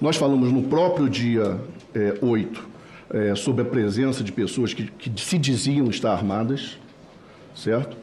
Nós 0.00 0.16
falamos 0.16 0.52
no 0.52 0.62
próprio 0.62 1.08
dia 1.08 1.60
é, 1.94 2.18
8 2.22 2.77
é, 3.12 3.34
sobre 3.34 3.62
a 3.62 3.64
presença 3.64 4.22
de 4.22 4.32
pessoas 4.32 4.74
que, 4.74 4.84
que, 4.84 5.20
se 5.20 5.38
diziam 5.38 5.88
estar 5.88 6.12
armadas, 6.12 6.78
certo? 7.54 7.96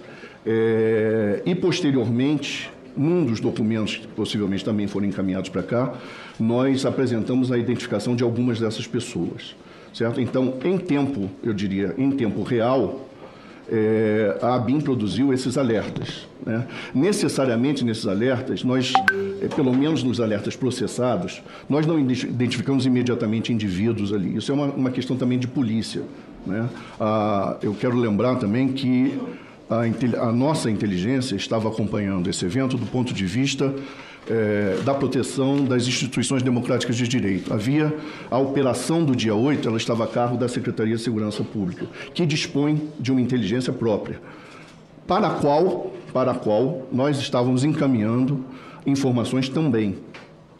É, 0.46 1.42
e 1.46 1.56
posteriormente, 1.56 2.70
num 2.96 3.26
dos 3.26 3.40
documentos 3.40 3.98
que 3.98 4.08
possivelmente 4.08 4.64
também 4.64 4.88
foram 4.88 5.08
encaminhados 5.08 5.50
para 5.50 5.64
cá, 5.64 5.94
nós 6.40 6.86
apresentamos 6.86 7.52
a 7.52 7.58
identificação 7.58 8.16
de 8.16 8.24
algumas 8.24 8.60
dessas 8.60 8.88
pessoas, 8.88 9.56
certo? 9.94 10.20
Então, 10.22 10.56
em 10.64 10.78
tempo, 10.78 11.30
eu 11.44 11.54
diria, 11.54 11.94
em 11.98 12.12
tempo 12.12 12.44
real, 12.44 13.08
é, 13.72 14.38
a 14.42 14.56
ABIN 14.56 14.80
produziu 14.82 15.34
esses 15.34 15.58
alertas. 15.58 16.28
Né? 16.46 16.66
Necessariamente 16.94 17.84
nesses 17.84 18.06
alertas, 18.06 18.64
nós, 18.64 18.94
é, 19.42 19.48
pelo 19.48 19.74
menos 19.74 20.04
nos 20.04 20.20
alertas 20.20 20.56
processados, 20.56 21.42
nós 21.70 21.86
não 21.86 22.00
identificamos 22.00 22.86
imediatamente 22.86 23.52
indivíduos 23.52 24.14
ali. 24.14 24.36
Isso 24.38 24.52
é 24.52 24.56
uma, 24.56 24.66
uma 24.66 24.92
questão 24.92 25.16
também 25.16 25.40
de 25.40 25.48
polícia. 25.48 26.04
Né? 26.46 26.70
Ah, 27.00 27.58
eu 27.62 27.74
quero 27.74 27.98
lembrar 27.98 28.36
também 28.36 28.70
que 28.70 29.18
a, 29.70 30.28
a 30.28 30.32
nossa 30.32 30.70
inteligência 30.70 31.36
estava 31.36 31.68
acompanhando 31.70 32.30
esse 32.30 32.46
evento 32.46 32.78
do 32.78 32.86
ponto 32.86 33.14
de 33.14 33.26
vista 33.26 33.74
é, 34.30 34.80
da 34.84 34.94
proteção 34.94 35.64
das 35.64 35.88
instituições 35.88 36.42
democráticas 36.42 36.96
de 36.96 37.08
direito. 37.08 37.54
Havia 37.54 37.96
a 38.30 38.38
operação 38.38 39.04
do 39.04 39.16
dia 39.16 39.36
8, 39.36 39.68
ela 39.68 39.78
estava 39.78 40.04
a 40.04 40.08
cargo 40.08 40.38
da 40.38 40.48
Secretaria 40.48 40.96
de 40.96 41.02
Segurança 41.02 41.44
Pública, 41.44 41.88
que 42.14 42.26
dispõe 42.26 42.90
de 43.00 43.12
uma 43.12 43.22
inteligência 43.22 43.72
própria, 43.72 44.20
para 45.08 45.28
a 45.28 45.32
qual, 45.36 45.94
para 46.12 46.32
a 46.32 46.36
qual 46.36 46.88
nós 46.92 47.20
estávamos 47.20 47.64
encaminhando 47.64 48.44
informações 48.86 49.50
também, 49.50 49.98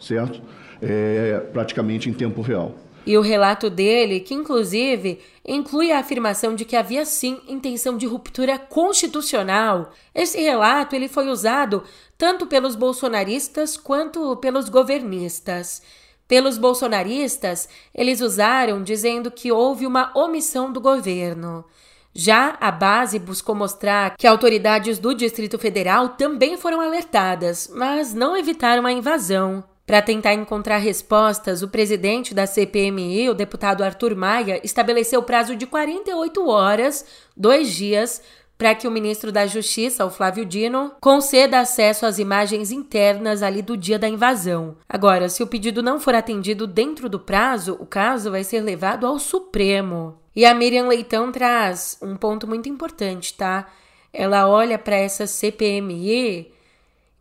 certo? 0.00 0.40
É, 0.80 1.42
praticamente 1.52 2.08
em 2.08 2.12
tempo 2.12 2.42
real. 2.42 2.74
E 3.06 3.16
o 3.16 3.20
relato 3.20 3.70
dele, 3.70 4.18
que 4.18 4.34
inclusive 4.34 5.20
inclui 5.46 5.92
a 5.92 6.00
afirmação 6.00 6.56
de 6.56 6.64
que 6.64 6.74
havia 6.74 7.04
sim 7.04 7.40
intenção 7.46 7.96
de 7.96 8.04
ruptura 8.04 8.58
constitucional. 8.58 9.92
Esse 10.12 10.40
relato 10.40 10.96
ele 10.96 11.06
foi 11.06 11.28
usado 11.28 11.84
tanto 12.18 12.46
pelos 12.46 12.74
bolsonaristas 12.74 13.76
quanto 13.76 14.36
pelos 14.38 14.68
governistas. 14.68 15.80
Pelos 16.26 16.58
bolsonaristas, 16.58 17.68
eles 17.94 18.20
usaram 18.20 18.82
dizendo 18.82 19.30
que 19.30 19.52
houve 19.52 19.86
uma 19.86 20.10
omissão 20.18 20.72
do 20.72 20.80
governo. 20.80 21.64
Já 22.12 22.56
a 22.60 22.72
base 22.72 23.18
buscou 23.20 23.54
mostrar 23.54 24.16
que 24.16 24.26
autoridades 24.26 24.98
do 24.98 25.14
Distrito 25.14 25.58
Federal 25.58 26.08
também 26.08 26.56
foram 26.56 26.80
alertadas, 26.80 27.70
mas 27.72 28.12
não 28.12 28.36
evitaram 28.36 28.84
a 28.84 28.90
invasão. 28.90 29.62
Para 29.86 30.02
tentar 30.02 30.34
encontrar 30.34 30.78
respostas, 30.78 31.62
o 31.62 31.68
presidente 31.68 32.34
da 32.34 32.44
CPMI, 32.44 33.30
o 33.30 33.34
deputado 33.34 33.84
Arthur 33.84 34.16
Maia, 34.16 34.60
estabeleceu 34.64 35.22
prazo 35.22 35.54
de 35.54 35.64
48 35.64 36.48
horas, 36.48 37.06
dois 37.36 37.72
dias, 37.72 38.20
para 38.58 38.74
que 38.74 38.88
o 38.88 38.90
ministro 38.90 39.30
da 39.30 39.46
Justiça, 39.46 40.04
o 40.04 40.10
Flávio 40.10 40.44
Dino, 40.44 40.90
conceda 41.00 41.60
acesso 41.60 42.04
às 42.04 42.18
imagens 42.18 42.72
internas 42.72 43.44
ali 43.44 43.62
do 43.62 43.76
dia 43.76 43.96
da 43.96 44.08
invasão. 44.08 44.76
Agora, 44.88 45.28
se 45.28 45.40
o 45.40 45.46
pedido 45.46 45.80
não 45.84 46.00
for 46.00 46.16
atendido 46.16 46.66
dentro 46.66 47.08
do 47.08 47.20
prazo, 47.20 47.76
o 47.78 47.86
caso 47.86 48.32
vai 48.32 48.42
ser 48.42 48.62
levado 48.62 49.06
ao 49.06 49.20
Supremo. 49.20 50.18
E 50.34 50.44
a 50.44 50.52
Miriam 50.52 50.88
Leitão 50.88 51.30
traz 51.30 51.96
um 52.02 52.16
ponto 52.16 52.44
muito 52.48 52.68
importante, 52.68 53.34
tá? 53.34 53.68
Ela 54.12 54.48
olha 54.48 54.78
para 54.78 54.96
essa 54.96 55.28
CPMI 55.28 56.55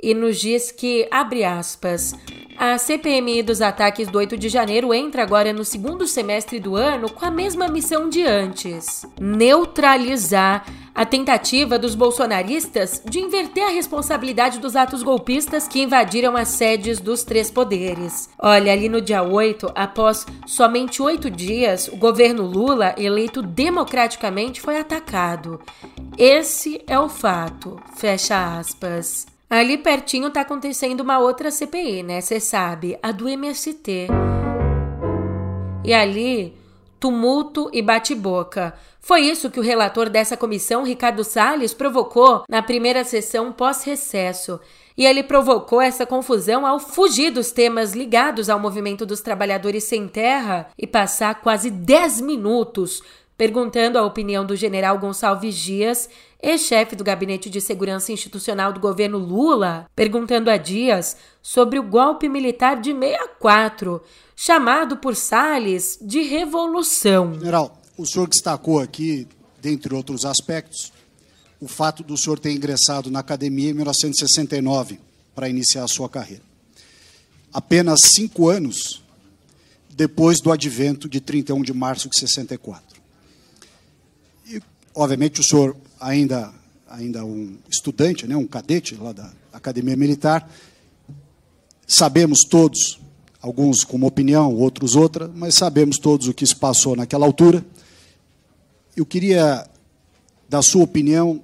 e 0.01 0.13
nos 0.13 0.39
diz 0.39 0.71
que, 0.71 1.07
abre 1.09 1.43
aspas, 1.43 2.13
a 2.57 2.77
CPMI 2.77 3.43
dos 3.43 3.61
ataques 3.61 4.07
do 4.07 4.17
8 4.17 4.37
de 4.37 4.47
janeiro 4.47 4.93
entra 4.93 5.21
agora 5.21 5.51
no 5.51 5.65
segundo 5.65 6.07
semestre 6.07 6.57
do 6.57 6.77
ano 6.77 7.11
com 7.11 7.25
a 7.25 7.31
mesma 7.31 7.67
missão 7.67 8.07
de 8.07 8.23
antes: 8.25 9.05
neutralizar 9.19 10.65
a 10.93 11.05
tentativa 11.05 11.77
dos 11.77 11.95
bolsonaristas 11.95 13.01
de 13.03 13.19
inverter 13.19 13.65
a 13.65 13.71
responsabilidade 13.71 14.59
dos 14.59 14.77
atos 14.77 15.03
golpistas 15.03 15.67
que 15.67 15.81
invadiram 15.81 16.37
as 16.37 16.47
sedes 16.47 17.01
dos 17.01 17.23
três 17.23 17.51
poderes. 17.51 18.29
Olha, 18.39 18.71
ali 18.71 18.87
no 18.87 19.01
dia 19.01 19.21
8, 19.21 19.73
após 19.75 20.25
somente 20.47 21.01
oito 21.01 21.29
dias, 21.29 21.89
o 21.89 21.97
governo 21.97 22.43
Lula, 22.43 22.95
eleito 22.97 23.41
democraticamente, 23.41 24.61
foi 24.61 24.77
atacado. 24.77 25.59
Esse 26.17 26.81
é 26.87 26.97
o 26.97 27.09
fato. 27.09 27.77
Fecha 27.97 28.57
aspas. 28.57 29.34
Ali 29.49 29.77
pertinho 29.77 30.31
tá 30.31 30.41
acontecendo 30.41 31.01
uma 31.01 31.19
outra 31.19 31.51
CPI, 31.51 32.01
né? 32.01 32.19
Você 32.19 32.39
sabe, 32.39 32.97
a 33.01 33.11
do 33.11 33.29
MST. 33.29 34.07
E 35.83 35.93
ali, 35.93 36.57
tumulto 36.99 37.69
e 37.71 37.79
bate-boca. 37.79 38.73
Foi 38.99 39.21
isso 39.21 39.51
que 39.51 39.59
o 39.59 39.63
relator 39.63 40.09
dessa 40.09 40.35
comissão, 40.35 40.83
Ricardo 40.83 41.23
Salles, 41.23 41.75
provocou 41.75 42.43
na 42.49 42.63
primeira 42.63 43.03
sessão 43.03 43.51
pós-recesso. 43.51 44.59
E 44.97 45.05
ele 45.05 45.21
provocou 45.21 45.79
essa 45.79 46.07
confusão 46.07 46.65
ao 46.65 46.79
fugir 46.79 47.29
dos 47.29 47.51
temas 47.51 47.93
ligados 47.93 48.49
ao 48.49 48.59
movimento 48.59 49.05
dos 49.05 49.21
trabalhadores 49.21 49.83
sem 49.83 50.07
terra 50.07 50.69
e 50.75 50.87
passar 50.87 51.35
quase 51.41 51.69
10 51.69 52.21
minutos 52.21 53.03
perguntando 53.37 53.97
a 53.97 54.05
opinião 54.05 54.45
do 54.45 54.55
general 54.55 54.97
Gonçalves 54.97 55.55
Dias, 55.55 56.09
ex-chefe 56.41 56.95
do 56.95 57.03
Gabinete 57.03 57.49
de 57.49 57.61
Segurança 57.61 58.11
Institucional 58.11 58.73
do 58.73 58.79
governo 58.79 59.17
Lula, 59.17 59.89
perguntando 59.95 60.49
a 60.49 60.57
Dias 60.57 61.17
sobre 61.41 61.79
o 61.79 61.83
golpe 61.83 62.29
militar 62.29 62.79
de 62.79 62.93
64, 62.93 64.01
chamado 64.35 64.97
por 64.97 65.15
Salles 65.15 65.97
de 66.01 66.21
revolução. 66.21 67.33
General, 67.33 67.81
o 67.97 68.05
senhor 68.05 68.27
destacou 68.27 68.79
aqui, 68.79 69.27
dentre 69.61 69.93
outros 69.93 70.25
aspectos, 70.25 70.91
o 71.59 71.67
fato 71.67 72.03
do 72.03 72.17
senhor 72.17 72.37
ter 72.37 72.51
ingressado 72.51 73.09
na 73.09 73.19
academia 73.19 73.69
em 73.69 73.73
1969 73.73 74.99
para 75.33 75.49
iniciar 75.49 75.83
a 75.83 75.87
sua 75.87 76.09
carreira. 76.09 76.43
Apenas 77.51 78.01
cinco 78.13 78.49
anos 78.49 79.03
depois 79.89 80.41
do 80.41 80.51
advento 80.51 81.07
de 81.07 81.21
31 81.21 81.61
de 81.61 81.73
março 81.73 82.09
de 82.09 82.19
64. 82.19 83.01
Obviamente, 84.93 85.41
o 85.41 85.43
senhor 85.43 85.75
ainda 85.99 86.53
ainda 86.87 87.25
um 87.25 87.57
estudante, 87.69 88.27
né, 88.27 88.35
um 88.35 88.47
cadete 88.47 88.95
lá 88.95 89.11
da 89.11 89.31
Academia 89.51 89.95
Militar. 89.95 90.49
Sabemos 91.87 92.39
todos, 92.49 92.99
alguns 93.41 93.83
com 93.83 93.97
uma 93.97 94.07
opinião, 94.07 94.53
outros 94.53 94.95
outra, 94.95 95.29
mas 95.33 95.55
sabemos 95.55 95.97
todos 95.97 96.27
o 96.27 96.33
que 96.33 96.45
se 96.45 96.55
passou 96.55 96.95
naquela 96.95 97.25
altura. 97.25 97.65
Eu 98.95 99.05
queria, 99.05 99.67
da 100.47 100.61
sua 100.61 100.83
opinião, 100.83 101.41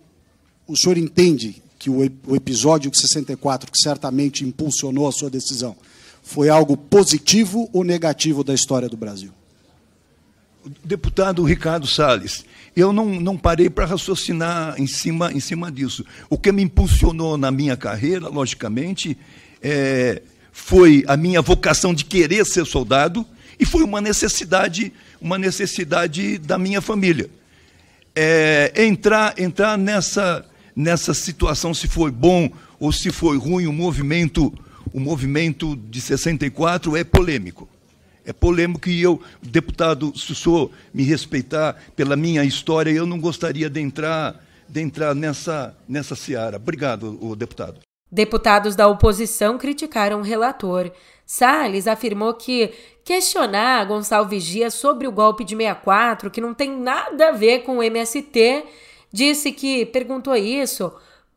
o 0.68 0.78
senhor 0.78 0.98
entende 0.98 1.62
que 1.78 1.90
o, 1.90 2.04
episódio 2.36 2.92
de 2.92 3.00
64, 3.00 3.72
que 3.72 3.78
certamente 3.78 4.46
impulsionou 4.46 5.08
a 5.08 5.12
sua 5.12 5.30
decisão, 5.30 5.76
foi 6.24 6.48
algo 6.48 6.78
positivo 6.78 7.70
ou 7.74 7.84
negativo 7.84 8.44
da 8.44 8.54
história 8.54 8.88
do 8.88 8.96
Brasil? 8.96 9.32
Deputado 10.84 11.44
Ricardo 11.44 11.88
Salles, 11.88 12.46
eu 12.76 12.94
não, 12.94 13.20
não 13.20 13.38
parei 13.38 13.70
para 13.70 13.86
raciocinar 13.86 14.80
em 14.80 14.88
cima, 14.88 15.32
em 15.32 15.40
cima 15.40 15.72
disso. 15.72 16.06
O 16.30 16.38
que 16.38 16.52
me 16.52 16.62
impulsionou 16.62 17.38
na 17.38 17.52
minha 17.52 17.76
carreira, 17.76 18.28
logicamente, 18.30 19.18
é, 19.62 20.22
foi 20.52 21.04
a 21.08 21.18
minha 21.18 21.42
vocação 21.42 21.94
de 21.94 22.06
querer 22.06 22.46
ser 22.46 22.66
soldado 22.66 23.26
e 23.60 23.66
foi 23.66 23.84
uma 23.84 24.02
necessidade, 24.02 24.94
uma 25.20 25.38
necessidade 25.38 26.38
da 26.38 26.58
minha 26.58 26.82
família. 26.82 27.30
É, 28.16 28.74
entrar 28.76 29.40
entrar 29.40 29.78
nessa, 29.78 30.46
nessa 30.76 31.14
situação, 31.14 31.74
se 31.74 31.88
foi 31.88 32.12
bom 32.12 32.50
ou 32.80 32.92
se 32.92 33.12
foi 33.12 33.38
ruim, 33.38 33.68
o 33.68 33.74
movimento, 33.74 34.54
o 34.92 35.00
movimento 35.00 35.76
de 35.90 36.02
64 36.02 36.98
é 36.98 37.04
polêmico. 37.04 37.70
É 38.26 38.32
polêmico 38.32 38.88
e 38.88 39.02
eu, 39.02 39.22
deputado, 39.42 40.14
senhor 40.18 40.72
me 40.94 41.04
respeitar 41.04 41.76
pela 41.96 42.16
minha 42.16 42.44
história, 42.44 42.92
eu 42.92 43.06
não 43.06 43.20
gostaria 43.20 43.70
de 43.70 43.80
entrar, 43.80 44.44
de 44.68 44.82
entrar 44.82 45.16
nessa, 45.16 45.76
nessa 45.88 46.16
seara. 46.16 46.58
Obrigado, 46.58 47.18
o 47.22 47.36
deputado. 47.36 47.80
Deputados 48.12 48.76
da 48.76 48.88
oposição 48.88 49.58
criticaram 49.58 50.20
o 50.20 50.24
relator. 50.24 50.92
Salles 51.26 51.88
afirmou 51.88 52.34
que 52.34 52.72
questionar 53.06 53.86
Gonçalves 53.86 54.44
Dias 54.44 54.74
sobre 54.74 55.08
o 55.08 55.12
golpe 55.12 55.46
de 55.46 55.56
64, 55.56 56.30
que 56.30 56.42
não 56.42 56.54
tem 56.54 56.78
nada 56.78 57.30
a 57.30 57.32
ver 57.32 57.60
com 57.60 57.78
o 57.78 57.84
MST, 57.84 58.66
disse 59.12 59.52
que 59.52 59.86
perguntou 59.86 60.36
isso 60.36 60.92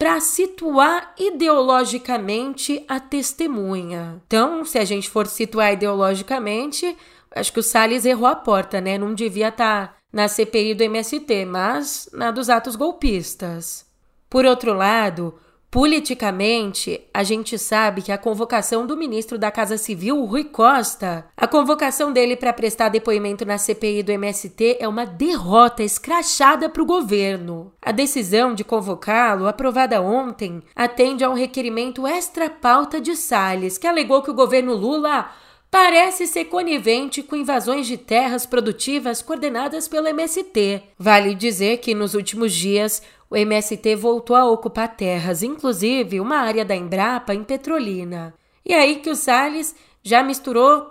para 0.05 0.21
situar 0.21 1.15
ideologicamente 1.19 2.85
a 2.87 3.01
testemunha. 3.01 4.21
Então, 4.27 4.63
se 4.63 4.79
a 4.79 4.85
gente 4.85 5.09
for 5.09 5.27
situar 5.27 5.73
ideologicamente, 5.73 6.95
acho 7.35 7.51
que 7.51 7.61
o 7.61 7.63
Salles 7.63 8.05
errou 8.05 8.27
a 8.27 8.37
porta, 8.37 8.83
né? 8.83 8.99
Não 8.99 9.15
devia 9.15 9.49
estar 9.49 9.89
tá 9.89 9.97
na 10.13 10.29
CPI 10.29 10.75
do 10.75 10.83
MST, 10.83 11.47
mas 11.47 12.11
na 12.13 12.31
dos 12.31 12.51
atos 12.51 12.77
golpistas. 12.77 13.87
Por 14.29 14.45
outro 14.45 14.75
lado, 14.75 15.37
Politicamente, 15.75 17.01
a 17.13 17.25
gente 17.25 17.59
sabe 17.59 18.01
que 18.01 18.13
a 18.13 18.17
convocação 18.17 18.87
do 18.87 18.97
ministro 18.97 19.37
da 19.37 19.51
Casa 19.51 19.77
Civil, 19.77 20.25
Rui 20.25 20.45
Costa, 20.45 21.27
a 21.37 21.49
convocação 21.49 22.13
dele 22.13 22.37
para 22.37 22.53
prestar 22.53 22.91
depoimento 22.91 23.45
na 23.45 23.59
CPI 23.59 24.05
do 24.05 24.13
MST 24.13 24.77
é 24.79 24.87
uma 24.87 25.05
derrota 25.05 25.83
escrachada 25.83 26.69
para 26.69 26.81
o 26.81 26.87
governo. 26.87 27.73
A 27.83 27.91
decisão 27.91 28.55
de 28.55 28.63
convocá-lo, 28.63 29.49
aprovada 29.49 30.01
ontem, 30.01 30.63
atende 30.77 31.25
a 31.25 31.29
um 31.29 31.35
requerimento 31.35 32.07
extra-pauta 32.07 33.01
de 33.01 33.17
Salles, 33.17 33.77
que 33.77 33.89
alegou 33.89 34.23
que 34.23 34.31
o 34.31 34.35
governo 34.35 34.77
Lula 34.77 35.29
parece 35.75 36.29
ser 36.29 36.45
conivente 36.45 37.21
com 37.21 37.35
invasões 37.35 37.89
de 37.89 37.97
terras 37.97 38.47
produtivas 38.47 39.21
coordenadas 39.21 39.89
pelo 39.89 40.07
MST. 40.07 40.85
Vale 40.97 41.35
dizer 41.35 41.79
que 41.79 41.97
nos 41.97 42.15
últimos 42.15 42.53
dias 42.53 43.03
o 43.31 43.37
MST 43.37 43.97
voltou 43.97 44.37
a 44.37 44.45
ocupar 44.45 44.97
terras, 44.97 45.43
inclusive 45.43 46.21
uma 46.21 46.37
área 46.37 46.65
da 46.65 46.75
Embrapa 46.75 47.35
em 47.35 47.45
Petrolina. 47.45 48.35
E 48.65 48.73
aí 48.73 48.97
que 48.97 49.11
o 49.11 49.17
Salles 49.17 49.75
já 50.03 50.23
misturou 50.23 50.91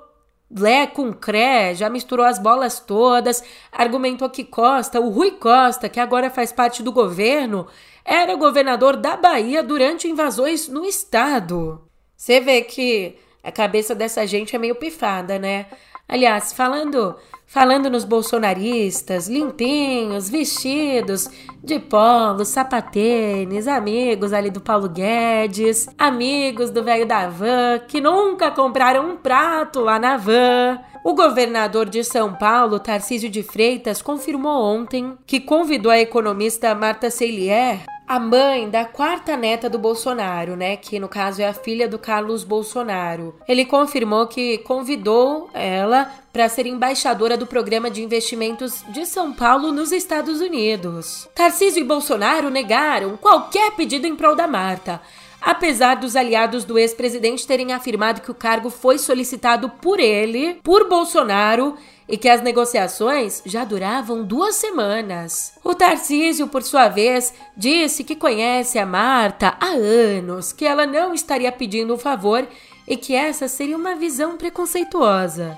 Lé 0.55 0.85
com 0.85 1.11
Cré, 1.11 1.73
já 1.73 1.89
misturou 1.89 2.25
as 2.25 2.37
bolas 2.37 2.79
todas, 2.79 3.43
argumentou 3.71 4.29
que 4.29 4.43
Costa, 4.43 4.99
o 4.99 5.09
Rui 5.09 5.31
Costa, 5.31 5.89
que 5.89 5.99
agora 5.99 6.29
faz 6.29 6.51
parte 6.51 6.83
do 6.83 6.91
governo, 6.91 7.67
era 8.05 8.35
governador 8.35 8.95
da 8.97 9.17
Bahia 9.17 9.63
durante 9.63 10.07
invasões 10.07 10.67
no 10.67 10.85
estado. 10.85 11.81
Você 12.15 12.39
vê 12.39 12.61
que 12.61 13.17
a 13.41 13.51
cabeça 13.51 13.95
dessa 13.95 14.25
gente 14.27 14.55
é 14.55 14.59
meio 14.59 14.75
pifada, 14.75 15.39
né? 15.39 15.65
Aliás, 16.13 16.53
falando 16.53 17.15
falando 17.47 17.89
nos 17.89 18.03
bolsonaristas, 18.03 19.27
limpinhos, 19.27 20.29
vestidos 20.29 21.27
de 21.63 21.79
polo, 21.79 22.45
sapatênis, 22.45 23.67
amigos 23.67 24.31
ali 24.31 24.51
do 24.51 24.61
Paulo 24.61 24.87
Guedes, 24.89 25.89
amigos 25.97 26.69
do 26.69 26.83
velho 26.83 27.07
da 27.07 27.27
van, 27.27 27.79
que 27.87 27.99
nunca 27.99 28.51
compraram 28.51 29.09
um 29.09 29.17
prato 29.17 29.79
lá 29.79 29.97
na 29.97 30.15
van. 30.15 30.79
O 31.03 31.15
governador 31.15 31.89
de 31.89 32.03
São 32.03 32.35
Paulo, 32.35 32.79
Tarcísio 32.79 33.29
de 33.29 33.41
Freitas, 33.41 33.99
confirmou 33.99 34.63
ontem 34.63 35.17
que 35.25 35.39
convidou 35.39 35.91
a 35.91 35.99
economista 35.99 36.75
Marta 36.75 37.09
Seilier 37.09 37.85
a 38.07 38.19
mãe 38.19 38.69
da 38.69 38.85
quarta 38.85 39.37
neta 39.37 39.69
do 39.69 39.79
Bolsonaro, 39.79 40.55
né, 40.55 40.75
que 40.75 40.99
no 40.99 41.07
caso 41.07 41.41
é 41.41 41.47
a 41.47 41.53
filha 41.53 41.87
do 41.87 41.97
Carlos 41.97 42.43
Bolsonaro. 42.43 43.35
Ele 43.47 43.65
confirmou 43.65 44.27
que 44.27 44.57
convidou 44.59 45.49
ela 45.53 46.11
para 46.31 46.49
ser 46.49 46.65
embaixadora 46.65 47.37
do 47.37 47.47
programa 47.47 47.89
de 47.89 48.03
investimentos 48.03 48.83
de 48.89 49.05
São 49.05 49.33
Paulo 49.33 49.71
nos 49.71 49.91
Estados 49.91 50.41
Unidos. 50.41 51.27
Tarcísio 51.33 51.81
e 51.81 51.83
Bolsonaro 51.83 52.49
negaram 52.49 53.17
qualquer 53.17 53.71
pedido 53.71 54.05
em 54.05 54.15
prol 54.15 54.35
da 54.35 54.47
Marta. 54.47 55.01
Apesar 55.41 55.95
dos 55.95 56.15
aliados 56.15 56.63
do 56.63 56.79
ex-presidente 56.79 57.45
terem 57.45 57.73
afirmado 57.73 58.21
que 58.21 58.31
o 58.31 58.35
cargo 58.35 58.69
foi 58.69 58.97
solicitado 58.97 59.69
por 59.69 59.99
ele, 59.99 60.57
por 60.63 60.87
Bolsonaro 60.87 61.75
e 62.07 62.17
que 62.17 62.29
as 62.29 62.41
negociações 62.41 63.41
já 63.45 63.63
duravam 63.63 64.23
duas 64.23 64.55
semanas. 64.55 65.53
O 65.63 65.73
Tarcísio, 65.73 66.47
por 66.47 66.63
sua 66.63 66.89
vez, 66.89 67.33
disse 67.55 68.03
que 68.03 68.15
conhece 68.15 68.77
a 68.77 68.85
Marta 68.85 69.55
há 69.59 69.69
anos, 69.69 70.51
que 70.51 70.65
ela 70.65 70.85
não 70.85 71.13
estaria 71.13 71.51
pedindo 71.51 71.93
um 71.93 71.97
favor 71.97 72.47
e 72.87 72.97
que 72.97 73.15
essa 73.15 73.47
seria 73.47 73.77
uma 73.77 73.95
visão 73.95 74.37
preconceituosa. 74.37 75.57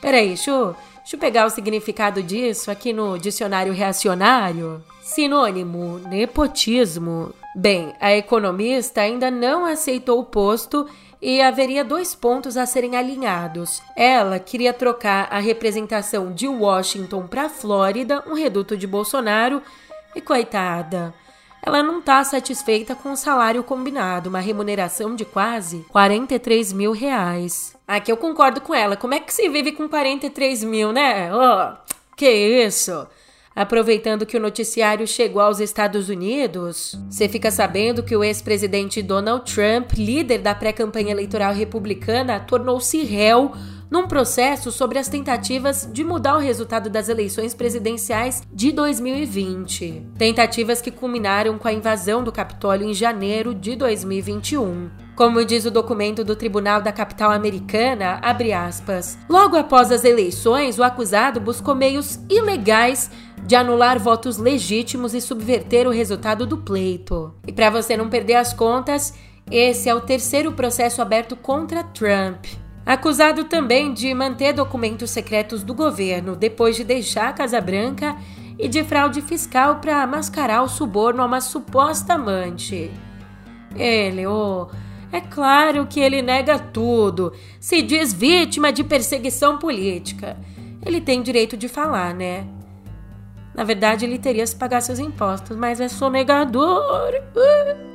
Peraí, 0.00 0.28
deixa 0.28 0.74
deixa 0.98 1.16
eu 1.16 1.20
pegar 1.20 1.46
o 1.46 1.50
significado 1.50 2.22
disso 2.22 2.70
aqui 2.70 2.92
no 2.92 3.18
dicionário 3.18 3.72
reacionário. 3.72 4.82
Sinônimo: 5.02 5.98
nepotismo. 6.08 7.34
Bem, 7.54 7.92
a 8.00 8.14
economista 8.14 9.00
ainda 9.00 9.28
não 9.28 9.66
aceitou 9.66 10.20
o 10.20 10.24
posto 10.24 10.86
e 11.20 11.40
haveria 11.40 11.84
dois 11.84 12.14
pontos 12.14 12.56
a 12.56 12.66
serem 12.66 12.96
alinhados. 12.96 13.82
Ela 13.96 14.38
queria 14.38 14.72
trocar 14.72 15.28
a 15.30 15.38
representação 15.38 16.32
de 16.32 16.48
Washington 16.48 17.26
para 17.26 17.48
Flórida, 17.48 18.24
um 18.26 18.34
reduto 18.34 18.76
de 18.76 18.86
Bolsonaro, 18.86 19.62
e 20.14 20.20
coitada, 20.20 21.14
ela 21.62 21.82
não 21.82 21.98
está 21.98 22.24
satisfeita 22.24 22.94
com 22.94 23.12
o 23.12 23.16
salário 23.16 23.62
combinado, 23.62 24.30
uma 24.30 24.40
remuneração 24.40 25.14
de 25.14 25.26
quase 25.26 25.84
43 25.90 26.72
mil 26.72 26.92
reais. 26.92 27.76
Aqui 27.86 28.10
eu 28.10 28.16
concordo 28.16 28.60
com 28.60 28.74
ela. 28.74 28.96
Como 28.96 29.14
é 29.14 29.20
que 29.20 29.32
se 29.32 29.48
vive 29.48 29.72
com 29.72 29.88
43 29.88 30.64
mil, 30.64 30.90
né? 30.90 31.30
Oh, 31.34 31.76
que 32.16 32.30
isso? 32.30 33.06
Aproveitando 33.60 34.24
que 34.24 34.38
o 34.38 34.40
noticiário 34.40 35.06
chegou 35.06 35.42
aos 35.42 35.60
Estados 35.60 36.08
Unidos, 36.08 36.98
você 37.10 37.28
fica 37.28 37.50
sabendo 37.50 38.02
que 38.02 38.16
o 38.16 38.24
ex-presidente 38.24 39.02
Donald 39.02 39.44
Trump, 39.44 39.92
líder 39.98 40.38
da 40.38 40.54
pré-campanha 40.54 41.10
eleitoral 41.10 41.52
republicana, 41.52 42.40
tornou-se 42.40 43.04
réu 43.04 43.52
num 43.90 44.08
processo 44.08 44.72
sobre 44.72 44.98
as 44.98 45.08
tentativas 45.08 45.86
de 45.92 46.02
mudar 46.02 46.36
o 46.36 46.40
resultado 46.40 46.88
das 46.88 47.10
eleições 47.10 47.52
presidenciais 47.52 48.42
de 48.50 48.72
2020. 48.72 50.06
Tentativas 50.16 50.80
que 50.80 50.90
culminaram 50.90 51.58
com 51.58 51.68
a 51.68 51.72
invasão 51.74 52.24
do 52.24 52.32
Capitólio 52.32 52.88
em 52.88 52.94
janeiro 52.94 53.54
de 53.54 53.76
2021. 53.76 54.88
Como 55.20 55.44
diz 55.44 55.66
o 55.66 55.70
documento 55.70 56.24
do 56.24 56.34
Tribunal 56.34 56.80
da 56.80 56.90
Capital 56.90 57.30
Americana, 57.30 58.18
abre 58.22 58.54
aspas, 58.54 59.18
logo 59.28 59.54
após 59.54 59.92
as 59.92 60.02
eleições, 60.02 60.78
o 60.78 60.82
acusado 60.82 61.38
buscou 61.38 61.74
meios 61.74 62.18
ilegais 62.30 63.10
de 63.44 63.54
anular 63.54 63.98
votos 63.98 64.38
legítimos 64.38 65.12
e 65.12 65.20
subverter 65.20 65.86
o 65.86 65.90
resultado 65.90 66.46
do 66.46 66.56
pleito. 66.56 67.34
E 67.46 67.52
para 67.52 67.68
você 67.68 67.98
não 67.98 68.08
perder 68.08 68.36
as 68.36 68.54
contas, 68.54 69.12
esse 69.50 69.90
é 69.90 69.94
o 69.94 70.00
terceiro 70.00 70.52
processo 70.52 71.02
aberto 71.02 71.36
contra 71.36 71.84
Trump. 71.84 72.46
Acusado 72.86 73.44
também 73.44 73.92
de 73.92 74.14
manter 74.14 74.54
documentos 74.54 75.10
secretos 75.10 75.62
do 75.62 75.74
governo 75.74 76.34
depois 76.34 76.76
de 76.76 76.82
deixar 76.82 77.28
a 77.28 77.34
Casa 77.34 77.60
Branca 77.60 78.16
e 78.58 78.66
de 78.66 78.82
fraude 78.82 79.20
fiscal 79.20 79.80
para 79.80 80.06
mascarar 80.06 80.62
o 80.62 80.68
suborno 80.68 81.20
a 81.20 81.26
uma 81.26 81.42
suposta 81.42 82.14
amante. 82.14 82.90
Ele, 83.76 84.26
oh, 84.26 84.66
é 85.12 85.20
claro 85.20 85.86
que 85.86 86.00
ele 86.00 86.22
nega 86.22 86.58
tudo, 86.58 87.32
se 87.58 87.82
diz 87.82 88.12
vítima 88.12 88.72
de 88.72 88.84
perseguição 88.84 89.58
política. 89.58 90.36
Ele 90.84 91.00
tem 91.00 91.22
direito 91.22 91.56
de 91.56 91.68
falar, 91.68 92.14
né? 92.14 92.46
Na 93.54 93.64
verdade, 93.64 94.04
ele 94.04 94.18
teria 94.18 94.46
se 94.46 94.54
pagar 94.54 94.80
seus 94.80 94.98
impostos, 94.98 95.56
mas 95.56 95.80
é 95.80 95.88
sonegador. 95.88 97.12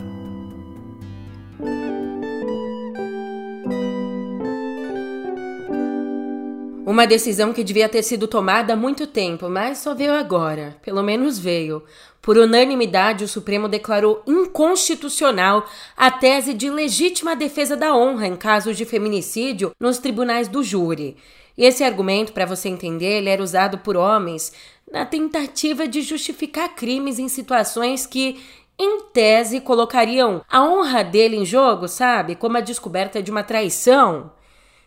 Uma 6.86 7.08
decisão 7.08 7.52
que 7.52 7.64
devia 7.64 7.90
ter 7.90 8.04
sido 8.04 8.28
tomada 8.28 8.74
há 8.74 8.76
muito 8.76 9.08
tempo, 9.08 9.50
mas 9.50 9.80
só 9.80 9.96
veio 9.96 10.14
agora. 10.14 10.78
Pelo 10.84 11.02
menos 11.02 11.40
veio. 11.40 11.82
Por 12.22 12.38
unanimidade, 12.38 13.24
o 13.24 13.28
Supremo 13.28 13.68
declarou 13.68 14.22
inconstitucional 14.28 15.66
a 15.98 16.12
tese 16.12 16.54
de 16.54 16.70
legítima 16.70 17.36
defesa 17.36 17.76
da 17.76 17.96
honra 17.96 18.28
em 18.28 18.36
casos 18.36 18.78
de 18.78 18.86
feminicídio 18.86 19.72
nos 19.80 19.98
tribunais 19.98 20.48
do 20.48 20.62
júri. 20.62 21.18
E 21.58 21.66
esse 21.66 21.84
argumento, 21.84 22.34
para 22.34 22.46
você 22.46 22.70
entender, 22.70 23.18
ele 23.18 23.30
era 23.30 23.42
usado 23.42 23.80
por 23.80 23.98
homens 23.98 24.54
na 24.92 25.08
tentativa 25.08 25.88
de 25.88 26.04
justificar 26.04 26.76
crimes 26.76 27.18
em 27.18 27.28
situações 27.28 28.06
que, 28.06 28.40
em 28.78 29.06
tese, 29.12 29.60
colocariam 29.60 30.44
a 30.48 30.64
honra 30.64 31.04
dele 31.04 31.36
em 31.36 31.46
jogo, 31.46 31.88
sabe? 31.88 32.36
Como 32.36 32.58
a 32.58 32.62
descoberta 32.62 33.24
de 33.24 33.32
uma 33.32 33.42
traição. 33.42 34.35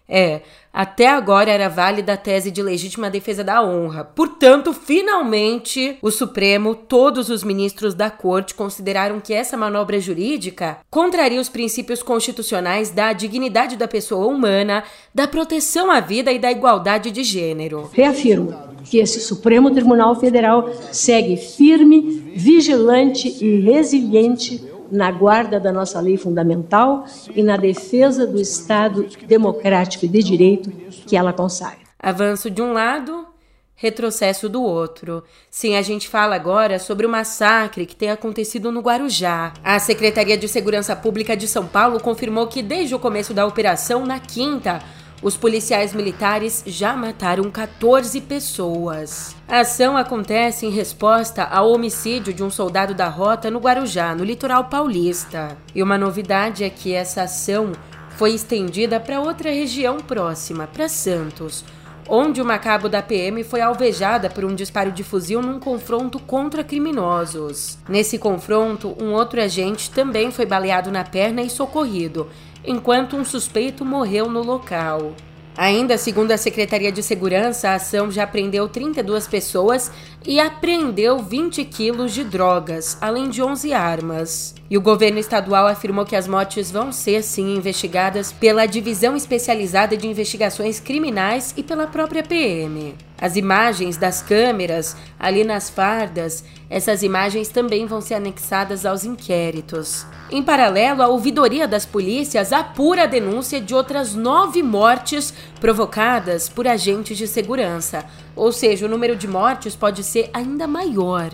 É, 0.09 0.40
até 0.73 1.09
agora 1.09 1.51
era 1.51 1.68
válida 1.68 2.14
a 2.14 2.16
tese 2.16 2.51
de 2.51 2.62
legítima 2.62 3.11
defesa 3.11 3.44
da 3.44 3.62
honra. 3.62 4.05
Portanto, 4.05 4.73
finalmente, 4.73 5.99
o 6.01 6.11
Supremo, 6.11 6.75
todos 6.75 7.29
os 7.29 7.44
ministros 7.44 7.94
da 7.94 8.09
corte 8.09 8.55
consideraram 8.55 9.21
que 9.21 9.35
essa 9.35 9.57
manobra 9.57 10.01
jurídica 10.01 10.79
contraria 10.88 11.40
os 11.40 11.49
princípios 11.49 12.03
constitucionais 12.03 12.90
da 12.90 13.12
dignidade 13.12 13.77
da 13.77 13.88
pessoa 13.88 14.27
humana, 14.27 14.83
da 15.14 15.29
proteção 15.29 15.90
à 15.90 16.01
vida 16.01 16.33
e 16.33 16.38
da 16.38 16.51
igualdade 16.51 17.11
de 17.11 17.23
gênero. 17.23 17.90
Reafirmo 17.92 18.55
que 18.85 18.99
esse 18.99 19.21
Supremo 19.21 19.71
Tribunal 19.71 20.18
Federal 20.18 20.71
segue 20.92 21.37
firme, 21.37 22.33
vigilante 22.35 23.37
e 23.44 23.61
resiliente 23.61 24.62
na 24.90 25.11
guarda 25.11 25.59
da 25.61 25.72
nossa 25.72 26.01
lei 26.01 26.16
fundamental 26.16 27.05
e 27.35 27.42
na 27.42 27.57
defesa 27.57 28.27
do 28.27 28.40
Estado 28.40 29.07
democrático 29.27 30.05
e 30.05 30.09
de 30.09 30.22
direito 30.22 30.70
que 31.07 31.16
ela 31.16 31.33
consagra. 31.33 31.79
Avanço 31.98 32.51
de 32.51 32.62
um 32.62 32.72
lado, 32.72 33.27
retrocesso 33.74 34.48
do 34.48 34.62
outro. 34.62 35.22
Sim, 35.51 35.77
a 35.77 35.83
gente 35.83 36.09
fala 36.09 36.35
agora 36.35 36.79
sobre 36.79 37.07
o 37.07 37.09
massacre 37.09 37.87
que 37.87 37.94
tem 37.94 38.11
acontecido 38.11 38.72
no 38.72 38.81
Guarujá. 38.81 39.53
A 39.62 39.79
Secretaria 39.79 40.37
de 40.37 40.48
Segurança 40.48 40.96
Pública 40.96 41.37
de 41.37 41.46
São 41.46 41.66
Paulo 41.66 42.01
confirmou 42.01 42.48
que 42.48 42.61
desde 42.61 42.94
o 42.94 42.98
começo 42.98 43.33
da 43.33 43.46
operação, 43.46 44.05
na 44.05 44.18
quinta, 44.18 44.81
os 45.20 45.37
policiais 45.37 45.92
militares 45.92 46.62
já 46.66 46.94
mataram 46.94 47.50
14 47.50 48.20
pessoas. 48.20 49.35
A 49.48 49.61
ação 49.61 49.96
acontece 49.96 50.66
em 50.66 50.70
resposta 50.70 51.42
ao 51.42 51.72
homicídio 51.72 52.33
de 52.33 52.42
um 52.42 52.50
soldado 52.50 52.94
da 52.94 53.09
rota 53.09 53.50
no 53.50 53.59
Guarujá, 53.59 54.14
no 54.14 54.24
litoral 54.24 54.64
paulista. 54.64 55.57
E 55.74 55.83
uma 55.83 55.98
novidade 55.98 56.62
é 56.62 56.70
que 56.70 56.92
essa 56.92 57.22
ação 57.22 57.72
foi 58.11 58.35
estendida 58.35 59.00
para 59.00 59.20
outra 59.20 59.50
região 59.50 59.98
próxima, 59.98 60.66
para 60.66 60.88
Santos 60.88 61.64
onde 62.09 62.40
uma 62.40 62.59
cabo 62.59 62.88
da 62.88 63.02
PM 63.02 63.44
foi 63.44 63.61
alvejada 63.61 64.31
por 64.31 64.44
um 64.44 64.54
disparo 64.54 64.90
de 64.90 65.04
fuzil 65.04 65.42
num 65.42 65.61
confronto 65.61 66.18
contra 66.18 66.64
criminosos. 66.64 67.78
Nesse 67.87 68.18
confronto, 68.18 68.96
um 69.00 69.12
outro 69.12 69.40
agente 69.40 69.90
também 69.90 70.31
foi 70.31 70.46
baleado 70.46 70.90
na 70.90 71.04
perna 71.04 71.42
e 71.42 71.50
socorrido, 71.50 72.26
enquanto 72.64 73.16
um 73.16 73.25
suspeito 73.25 73.85
morreu 73.85 74.29
no 74.29 74.42
local. 74.42 75.14
Ainda 75.57 75.99
segundo 75.99 76.31
a 76.31 76.37
Secretaria 76.37 76.92
de 76.92 77.03
Segurança, 77.03 77.71
a 77.71 77.75
ação 77.75 78.11
já 78.11 78.27
prendeu 78.27 78.68
32 78.68 79.27
pessoas 79.27 79.90
e 80.25 80.38
apreendeu 80.38 81.18
20 81.18 81.64
quilos 81.64 82.12
de 82.12 82.23
drogas, 82.23 82.97
além 83.01 83.29
de 83.29 83.42
11 83.42 83.73
armas. 83.73 84.55
E 84.70 84.76
o 84.76 84.83
governo 84.83 85.18
estadual 85.18 85.66
afirmou 85.66 86.04
que 86.04 86.14
as 86.14 86.28
mortes 86.28 86.70
vão 86.70 86.92
ser, 86.92 87.22
sim, 87.22 87.57
investigadas 87.57 88.33
pela 88.33 88.66
Divisão 88.66 89.16
Especializada 89.16 89.96
de 89.96 90.07
Investigações 90.07 90.78
Criminais 90.78 91.54
e 91.57 91.62
pela 91.62 91.87
própria 91.87 92.22
PM. 92.22 92.94
As 93.18 93.35
imagens 93.35 93.96
das 93.96 94.20
câmeras 94.20 94.94
ali 95.18 95.42
nas 95.42 95.70
fardas, 95.70 96.44
essas 96.68 97.02
imagens 97.02 97.48
também 97.48 97.87
vão 97.87 98.02
ser 98.02 98.14
anexadas 98.14 98.85
aos 98.85 99.04
inquéritos. 99.04 100.07
Em 100.31 100.42
paralelo, 100.42 101.02
a 101.02 101.09
ouvidoria 101.09 101.66
das 101.66 101.87
polícias 101.87 102.52
apura 102.52 103.04
a 103.04 103.07
denúncia 103.07 103.62
de 103.62 103.74
outras 103.74 104.14
nove 104.14 104.62
mortes 104.62 105.33
provocadas 105.59 106.46
por 106.46 106.68
agentes 106.68 107.16
de 107.16 107.26
segurança, 107.26 108.04
ou 108.37 108.52
seja, 108.52 108.85
o 108.85 108.88
número 108.88 109.16
de 109.16 109.26
mortes 109.26 109.74
pode 109.74 110.04
ser 110.04 110.28
ainda 110.35 110.66
maior. 110.66 111.31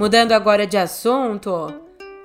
Mudando 0.00 0.32
agora 0.32 0.66
de 0.66 0.78
assunto, 0.78 1.74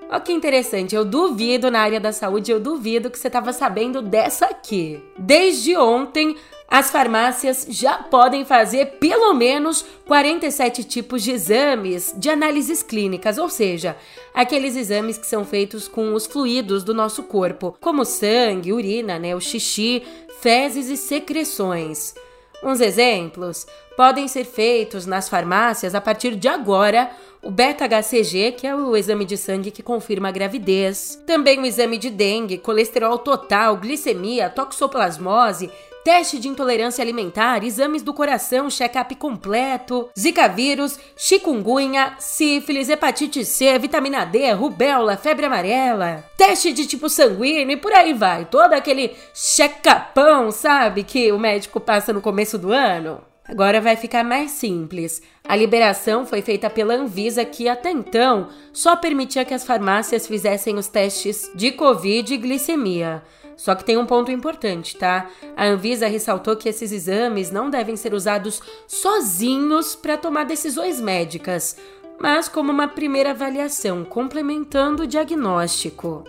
Olha 0.09 0.21
que 0.21 0.31
interessante, 0.31 0.95
eu 0.95 1.03
duvido 1.03 1.69
na 1.69 1.81
área 1.81 1.99
da 1.99 2.13
saúde, 2.13 2.49
eu 2.49 2.57
duvido 2.57 3.09
que 3.09 3.19
você 3.19 3.27
estava 3.27 3.51
sabendo 3.51 4.01
dessa 4.01 4.45
aqui. 4.45 5.03
Desde 5.19 5.75
ontem, 5.75 6.37
as 6.69 6.89
farmácias 6.89 7.67
já 7.69 7.97
podem 7.97 8.45
fazer 8.45 8.91
pelo 8.91 9.33
menos 9.33 9.83
47 10.07 10.85
tipos 10.85 11.21
de 11.21 11.31
exames 11.31 12.15
de 12.15 12.29
análises 12.29 12.81
clínicas, 12.81 13.37
ou 13.37 13.49
seja, 13.49 13.97
aqueles 14.33 14.77
exames 14.77 15.17
que 15.17 15.27
são 15.27 15.43
feitos 15.43 15.85
com 15.85 16.13
os 16.13 16.25
fluidos 16.25 16.81
do 16.81 16.93
nosso 16.93 17.23
corpo, 17.23 17.75
como 17.81 18.05
sangue, 18.05 18.71
urina, 18.71 19.19
né, 19.19 19.35
o 19.35 19.41
xixi, 19.41 20.01
fezes 20.39 20.87
e 20.87 20.95
secreções. 20.95 22.15
Uns 22.63 22.79
exemplos 22.79 23.67
podem 23.95 24.27
ser 24.27 24.45
feitos 24.45 25.05
nas 25.05 25.29
farmácias 25.29 25.95
a 25.95 26.01
partir 26.01 26.35
de 26.35 26.47
agora 26.47 27.09
o 27.45 27.51
beta-HCG, 27.51 28.53
que 28.53 28.65
é 28.65 28.75
o 28.75 28.97
exame 28.97 29.23
de 29.23 29.37
sangue 29.37 29.69
que 29.69 29.83
confirma 29.83 30.29
a 30.29 30.31
gravidez, 30.31 31.21
também 31.27 31.59
o 31.59 31.65
exame 31.65 31.97
de 31.97 32.09
dengue, 32.09 32.57
colesterol 32.57 33.19
total, 33.19 33.77
glicemia, 33.77 34.49
toxoplasmose, 34.49 35.69
teste 36.03 36.39
de 36.39 36.47
intolerância 36.47 37.03
alimentar, 37.03 37.63
exames 37.63 38.01
do 38.01 38.13
coração, 38.13 38.69
check-up 38.69 39.13
completo, 39.15 40.09
zika 40.17 40.47
vírus, 40.47 40.99
chikungunya, 41.15 42.15
sífilis, 42.17 42.89
hepatite 42.89 43.45
C, 43.45 43.77
vitamina 43.77 44.25
D, 44.25 44.51
rubéola, 44.53 45.15
febre 45.15 45.45
amarela, 45.45 46.23
teste 46.35 46.73
de 46.73 46.87
tipo 46.87 47.09
sanguíneo 47.09 47.73
e 47.73 47.77
por 47.77 47.93
aí 47.93 48.13
vai. 48.13 48.45
Todo 48.45 48.73
aquele 48.73 49.15
check-upão, 49.33 50.51
sabe, 50.51 51.03
que 51.03 51.31
o 51.31 51.39
médico 51.39 51.79
passa 51.79 52.11
no 52.11 52.21
começo 52.21 52.57
do 52.57 52.71
ano. 52.71 53.21
Agora 53.47 53.79
vai 53.79 53.95
ficar 53.95 54.23
mais 54.23 54.51
simples. 54.51 55.21
A 55.47 55.55
liberação 55.55 56.25
foi 56.25 56.41
feita 56.41 56.69
pela 56.69 56.95
Anvisa, 56.95 57.45
que 57.45 57.69
até 57.69 57.91
então 57.91 58.49
só 58.73 58.95
permitia 58.95 59.45
que 59.45 59.53
as 59.53 59.63
farmácias 59.63 60.25
fizessem 60.25 60.77
os 60.77 60.87
testes 60.87 61.51
de 61.53 61.71
Covid 61.71 62.33
e 62.33 62.37
glicemia. 62.37 63.23
Só 63.55 63.75
que 63.75 63.85
tem 63.85 63.97
um 63.97 64.05
ponto 64.05 64.31
importante, 64.31 64.97
tá? 64.97 65.29
A 65.55 65.65
Anvisa 65.65 66.07
ressaltou 66.07 66.55
que 66.55 66.67
esses 66.67 66.91
exames 66.91 67.51
não 67.51 67.69
devem 67.69 67.95
ser 67.95 68.13
usados 68.13 68.61
sozinhos 68.87 69.95
para 69.95 70.17
tomar 70.17 70.45
decisões 70.45 70.99
médicas, 70.99 71.77
mas 72.19 72.49
como 72.49 72.71
uma 72.71 72.87
primeira 72.87 73.31
avaliação, 73.31 74.03
complementando 74.03 75.03
o 75.03 75.07
diagnóstico. 75.07 76.23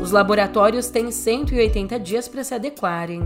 Os 0.00 0.12
laboratórios 0.12 0.88
têm 0.88 1.10
180 1.10 1.98
dias 1.98 2.28
para 2.28 2.44
se 2.44 2.54
adequarem. 2.54 3.20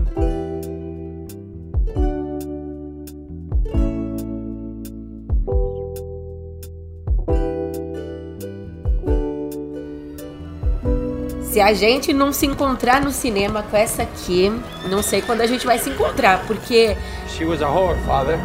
Se 11.57 11.61
a 11.61 11.73
gente 11.73 12.13
não 12.13 12.31
se 12.31 12.45
encontrar 12.45 13.01
no 13.01 13.11
cinema 13.11 13.63
com 13.63 13.75
essa 13.75 14.03
aqui, 14.03 14.47
não 14.91 15.01
sei 15.01 15.23
quando 15.23 15.41
a 15.41 15.47
gente 15.47 15.65
vai 15.65 15.79
se 15.79 15.89
encontrar, 15.89 16.45
porque. 16.45 16.95
She 17.35 17.45
was 17.45 17.63
a 17.63 17.67
whore, 17.67 17.97
father. 18.05 18.37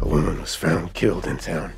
A 0.00 0.04
woman 0.04 0.38
was 0.40 0.54
found 0.54 0.92
killed 0.92 1.28
in 1.28 1.38
town. 1.38 1.70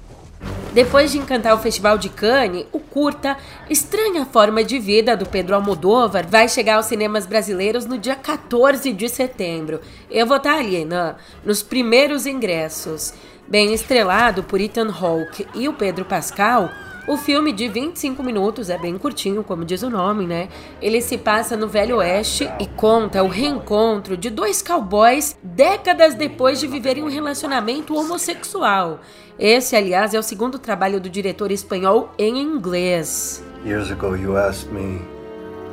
Depois 0.74 1.10
de 1.10 1.16
encantar 1.16 1.54
o 1.54 1.58
Festival 1.58 1.96
de 1.96 2.10
Cannes, 2.10 2.66
o 2.70 2.78
curta 2.78 3.38
Estranha 3.70 4.26
Forma 4.26 4.62
de 4.62 4.78
Vida 4.78 5.16
do 5.16 5.24
Pedro 5.24 5.54
Almodóvar 5.54 6.26
vai 6.28 6.50
chegar 6.50 6.76
aos 6.76 6.84
cinemas 6.84 7.24
brasileiros 7.24 7.86
no 7.86 7.96
dia 7.96 8.14
14 8.14 8.92
de 8.92 9.08
setembro. 9.08 9.80
Eu 10.10 10.26
vou 10.26 10.36
estar 10.36 10.58
ali, 10.58 10.84
né, 10.84 11.14
nos 11.42 11.62
primeiros 11.62 12.26
ingressos. 12.26 13.14
Bem 13.48 13.72
estrelado 13.72 14.42
por 14.42 14.60
Ethan 14.60 14.90
Hawke 14.90 15.46
e 15.54 15.70
o 15.70 15.72
Pedro 15.72 16.04
Pascal, 16.04 16.68
o 17.08 17.16
filme 17.16 17.50
de 17.50 17.66
25 17.66 18.22
minutos 18.22 18.68
é 18.68 18.76
bem 18.76 18.98
curtinho, 18.98 19.42
como 19.42 19.64
diz 19.64 19.82
o 19.82 19.88
nome, 19.88 20.26
né? 20.26 20.50
Ele 20.82 21.00
se 21.00 21.16
passa 21.16 21.56
no 21.56 21.66
Velho 21.66 21.96
Oeste 21.96 22.46
e 22.60 22.66
conta 22.66 23.22
o 23.22 23.26
reencontro 23.26 24.18
de 24.18 24.28
dois 24.28 24.60
cowboys 24.60 25.34
décadas 25.42 26.14
depois 26.14 26.60
de 26.60 26.66
viverem 26.66 27.02
um 27.02 27.08
relacionamento 27.08 27.96
homossexual. 27.96 29.00
Esse, 29.38 29.74
aliás, 29.74 30.12
é 30.12 30.18
o 30.18 30.22
segundo 30.22 30.58
trabalho 30.58 31.00
do 31.00 31.08
diretor 31.08 31.50
espanhol 31.50 32.12
em 32.18 32.38
inglês. 32.38 33.42
Years 33.64 33.90
ago 33.90 34.14
you 34.14 34.36
asked 34.36 34.70
me 34.70 35.00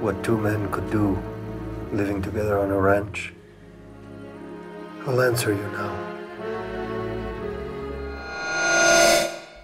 what 0.01 0.17
two 0.21 0.37
men 0.37 0.65
could 0.71 0.89
do 0.91 1.17
living 1.91 2.21
together 2.21 2.57
on 2.57 2.71
a 2.71 2.79
ranch. 2.79 3.33
I'll 5.05 5.19
answer 5.19 5.51
you 5.51 5.77
now. 5.77 6.14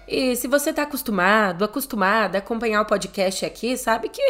E 0.06 0.34
se 0.36 0.48
você 0.48 0.70
está 0.70 0.82
acostumado, 0.82 1.64
acostumada 1.64 2.38
a 2.38 2.40
acompanhar 2.40 2.82
o 2.82 2.86
podcast 2.86 3.44
aqui, 3.44 3.76
sabe 3.76 4.08
que 4.08 4.22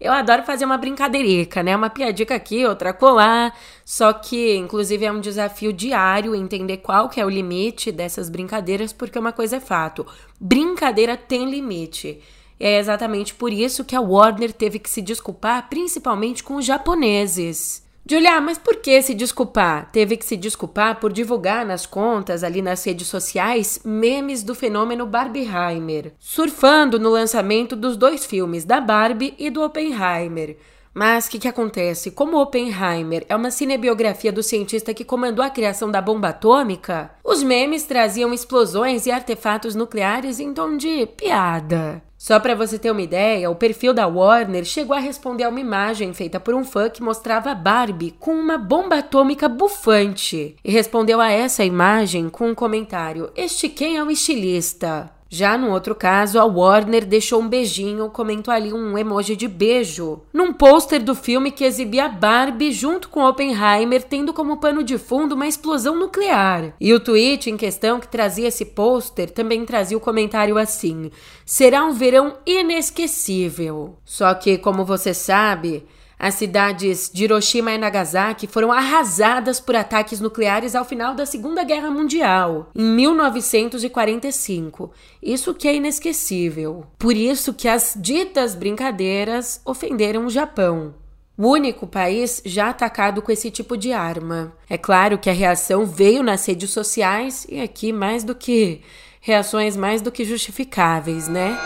eu 0.00 0.12
adoro 0.12 0.42
fazer 0.42 0.64
uma 0.64 0.76
brincadeirica, 0.76 1.62
né? 1.62 1.74
Uma 1.76 1.88
piadica 1.88 2.34
aqui, 2.34 2.66
outra 2.66 2.92
colar. 2.92 3.56
Só 3.84 4.12
que, 4.12 4.56
inclusive, 4.56 5.04
é 5.04 5.12
um 5.12 5.20
desafio 5.20 5.72
diário 5.72 6.34
entender 6.34 6.78
qual 6.78 7.08
que 7.08 7.20
é 7.20 7.24
o 7.24 7.30
limite 7.30 7.92
dessas 7.92 8.28
brincadeiras, 8.28 8.92
porque 8.92 9.18
uma 9.18 9.32
coisa 9.32 9.56
é 9.56 9.60
fato: 9.60 10.06
brincadeira 10.40 11.16
tem 11.16 11.50
limite. 11.50 12.20
E 12.58 12.64
é 12.64 12.78
exatamente 12.78 13.34
por 13.34 13.52
isso 13.52 13.84
que 13.84 13.96
a 13.96 14.00
Warner 14.00 14.52
teve 14.52 14.78
que 14.78 14.90
se 14.90 15.00
desculpar, 15.00 15.68
principalmente 15.70 16.44
com 16.44 16.56
os 16.56 16.64
japoneses. 16.66 17.88
Julia, 18.10 18.40
mas 18.40 18.58
por 18.58 18.78
que 18.78 19.00
se 19.02 19.14
desculpar? 19.14 19.88
Teve 19.92 20.16
que 20.16 20.24
se 20.24 20.36
desculpar 20.36 20.98
por 20.98 21.12
divulgar 21.12 21.64
nas 21.64 21.86
contas, 21.86 22.42
ali 22.42 22.60
nas 22.60 22.84
redes 22.84 23.06
sociais, 23.06 23.82
memes 23.84 24.42
do 24.42 24.52
fenômeno 24.52 25.06
Barbieheimer, 25.06 26.12
surfando 26.18 26.98
no 26.98 27.08
lançamento 27.08 27.76
dos 27.76 27.96
dois 27.96 28.26
filmes, 28.26 28.64
da 28.64 28.80
Barbie 28.80 29.36
e 29.38 29.48
do 29.48 29.62
Oppenheimer. 29.62 30.56
Mas 30.92 31.28
o 31.28 31.30
que, 31.30 31.38
que 31.38 31.46
acontece? 31.46 32.10
Como 32.10 32.42
Oppenheimer 32.42 33.24
é 33.28 33.36
uma 33.36 33.52
cinebiografia 33.52 34.32
do 34.32 34.42
cientista 34.42 34.92
que 34.92 35.04
comandou 35.04 35.44
a 35.44 35.48
criação 35.48 35.88
da 35.88 36.02
bomba 36.02 36.30
atômica, 36.30 37.12
os 37.22 37.44
memes 37.44 37.84
traziam 37.84 38.34
explosões 38.34 39.06
e 39.06 39.12
artefatos 39.12 39.76
nucleares 39.76 40.40
em 40.40 40.52
tom 40.52 40.76
de 40.76 41.06
piada. 41.06 42.02
Só 42.20 42.38
para 42.38 42.54
você 42.54 42.78
ter 42.78 42.90
uma 42.90 43.00
ideia, 43.00 43.50
o 43.50 43.54
perfil 43.54 43.94
da 43.94 44.06
Warner 44.06 44.62
chegou 44.62 44.94
a 44.94 45.00
responder 45.00 45.44
a 45.44 45.48
uma 45.48 45.58
imagem 45.58 46.12
feita 46.12 46.38
por 46.38 46.52
um 46.52 46.62
fã 46.62 46.90
que 46.90 47.02
mostrava 47.02 47.54
Barbie 47.54 48.14
com 48.20 48.32
uma 48.32 48.58
bomba 48.58 48.98
atômica 48.98 49.48
bufante 49.48 50.54
e 50.62 50.70
respondeu 50.70 51.18
a 51.18 51.30
essa 51.30 51.64
imagem 51.64 52.28
com 52.28 52.50
um 52.50 52.54
comentário: 52.54 53.32
Este 53.34 53.70
quem 53.70 53.96
é 53.96 54.04
o 54.04 54.10
estilista? 54.10 55.10
Já 55.32 55.56
no 55.56 55.70
outro 55.70 55.94
caso, 55.94 56.40
a 56.40 56.44
Warner 56.44 57.06
deixou 57.06 57.40
um 57.40 57.48
beijinho, 57.48 58.10
comentou 58.10 58.52
ali 58.52 58.72
um 58.72 58.98
emoji 58.98 59.36
de 59.36 59.46
beijo, 59.46 60.22
num 60.32 60.52
pôster 60.52 61.00
do 61.00 61.14
filme 61.14 61.52
que 61.52 61.62
exibia 61.62 62.08
Barbie 62.08 62.72
junto 62.72 63.08
com 63.08 63.24
Oppenheimer, 63.24 64.02
tendo 64.02 64.32
como 64.32 64.56
pano 64.56 64.82
de 64.82 64.98
fundo 64.98 65.36
uma 65.36 65.46
explosão 65.46 65.96
nuclear. 65.96 66.74
E 66.80 66.92
o 66.92 66.98
tweet 66.98 67.48
em 67.48 67.56
questão 67.56 68.00
que 68.00 68.08
trazia 68.08 68.48
esse 68.48 68.64
pôster 68.64 69.30
também 69.30 69.64
trazia 69.64 69.96
o 69.96 70.00
comentário 70.00 70.58
assim: 70.58 71.12
será 71.46 71.84
um 71.84 71.92
verão 71.92 72.34
inesquecível. 72.44 73.98
Só 74.04 74.34
que, 74.34 74.58
como 74.58 74.84
você 74.84 75.14
sabe, 75.14 75.86
as 76.20 76.34
cidades 76.34 77.10
de 77.10 77.24
Hiroshima 77.24 77.72
e 77.72 77.78
Nagasaki 77.78 78.46
foram 78.46 78.70
arrasadas 78.70 79.58
por 79.58 79.74
ataques 79.74 80.20
nucleares 80.20 80.74
ao 80.74 80.84
final 80.84 81.14
da 81.14 81.24
Segunda 81.24 81.64
Guerra 81.64 81.90
Mundial, 81.90 82.68
em 82.76 82.84
1945. 82.84 84.90
Isso 85.22 85.54
que 85.54 85.66
é 85.66 85.74
inesquecível. 85.74 86.84
Por 86.98 87.16
isso 87.16 87.54
que 87.54 87.66
as 87.66 87.96
ditas 87.98 88.54
brincadeiras 88.54 89.62
ofenderam 89.64 90.26
o 90.26 90.30
Japão. 90.30 90.94
O 91.38 91.48
único 91.48 91.86
país 91.86 92.42
já 92.44 92.68
atacado 92.68 93.22
com 93.22 93.32
esse 93.32 93.50
tipo 93.50 93.74
de 93.74 93.90
arma. 93.90 94.52
É 94.68 94.76
claro 94.76 95.16
que 95.16 95.30
a 95.30 95.32
reação 95.32 95.86
veio 95.86 96.22
nas 96.22 96.44
redes 96.44 96.68
sociais 96.68 97.46
e 97.48 97.58
aqui 97.58 97.94
mais 97.94 98.24
do 98.24 98.34
que 98.34 98.82
reações 99.22 99.74
mais 99.74 100.02
do 100.02 100.12
que 100.12 100.26
justificáveis, 100.26 101.28
né? 101.28 101.58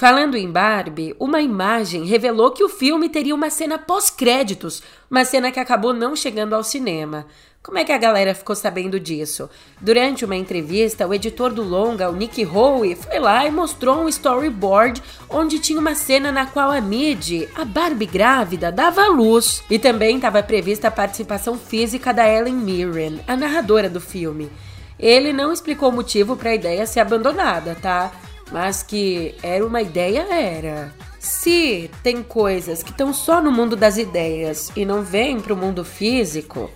Falando 0.00 0.34
em 0.34 0.50
Barbie, 0.50 1.14
uma 1.20 1.42
imagem 1.42 2.06
revelou 2.06 2.52
que 2.52 2.64
o 2.64 2.70
filme 2.70 3.06
teria 3.10 3.34
uma 3.34 3.50
cena 3.50 3.76
pós-créditos, 3.76 4.82
uma 5.10 5.26
cena 5.26 5.52
que 5.52 5.60
acabou 5.60 5.92
não 5.92 6.16
chegando 6.16 6.54
ao 6.54 6.64
cinema. 6.64 7.26
Como 7.62 7.76
é 7.76 7.84
que 7.84 7.92
a 7.92 7.98
galera 7.98 8.34
ficou 8.34 8.56
sabendo 8.56 8.98
disso? 8.98 9.50
Durante 9.78 10.24
uma 10.24 10.36
entrevista, 10.36 11.06
o 11.06 11.12
editor 11.12 11.52
do 11.52 11.62
longa, 11.62 12.08
o 12.08 12.16
Nick 12.16 12.42
Howe, 12.46 12.94
foi 12.94 13.18
lá 13.18 13.44
e 13.44 13.50
mostrou 13.50 13.98
um 13.98 14.08
storyboard 14.08 15.02
onde 15.28 15.58
tinha 15.58 15.78
uma 15.78 15.94
cena 15.94 16.32
na 16.32 16.46
qual 16.46 16.70
a 16.70 16.80
Mid, 16.80 17.46
a 17.54 17.66
Barbie 17.66 18.06
grávida, 18.06 18.72
dava 18.72 19.06
luz. 19.06 19.62
E 19.68 19.78
também 19.78 20.16
estava 20.16 20.42
prevista 20.42 20.88
a 20.88 20.90
participação 20.90 21.58
física 21.58 22.10
da 22.10 22.26
Ellen 22.26 22.54
Mirren, 22.54 23.20
a 23.28 23.36
narradora 23.36 23.90
do 23.90 24.00
filme. 24.00 24.50
Ele 24.98 25.30
não 25.30 25.52
explicou 25.52 25.90
o 25.90 25.92
motivo 25.92 26.38
para 26.38 26.50
a 26.50 26.54
ideia 26.54 26.86
ser 26.86 27.00
abandonada, 27.00 27.76
tá? 27.82 28.10
Mas 28.50 28.82
que 28.82 29.34
era 29.42 29.64
uma 29.64 29.80
ideia, 29.80 30.26
era. 30.30 30.92
Se 31.18 31.90
tem 32.02 32.22
coisas 32.22 32.82
que 32.82 32.90
estão 32.90 33.12
só 33.12 33.40
no 33.40 33.52
mundo 33.52 33.76
das 33.76 33.98
ideias 33.98 34.72
e 34.74 34.84
não 34.84 35.02
vêm 35.02 35.38
para 35.38 35.52
o 35.52 35.56
mundo 35.56 35.84
físico, 35.84 36.70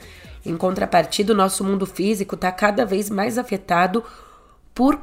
em 0.45 0.57
contrapartida, 0.57 1.33
o 1.33 1.37
nosso 1.37 1.65
mundo 1.65 1.87
físico 1.87 2.35
está 2.35 2.53
cada 2.53 2.85
vez 2.85 3.09
mais 3.09 3.39
afetado 3.39 4.05
por 4.75 5.01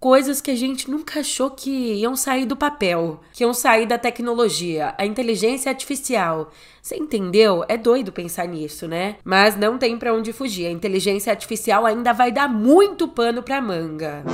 coisas 0.00 0.40
que 0.40 0.50
a 0.50 0.56
gente 0.56 0.90
nunca 0.90 1.20
achou 1.20 1.50
que 1.50 1.70
iam 1.70 2.16
sair 2.16 2.46
do 2.46 2.56
papel, 2.56 3.20
que 3.32 3.44
iam 3.44 3.52
sair 3.52 3.86
da 3.86 3.98
tecnologia, 3.98 4.94
a 4.96 5.04
inteligência 5.04 5.70
artificial. 5.70 6.50
Você 6.82 6.96
entendeu? 6.96 7.64
É 7.68 7.76
doido 7.76 8.10
pensar 8.10 8.48
nisso, 8.48 8.88
né? 8.88 9.16
Mas 9.22 9.56
não 9.56 9.76
tem 9.76 9.98
para 9.98 10.14
onde 10.14 10.32
fugir. 10.32 10.66
A 10.66 10.70
inteligência 10.70 11.30
artificial 11.30 11.84
ainda 11.84 12.12
vai 12.12 12.32
dar 12.32 12.48
muito 12.48 13.06
pano 13.06 13.42
para 13.42 13.60
manga. 13.60 14.24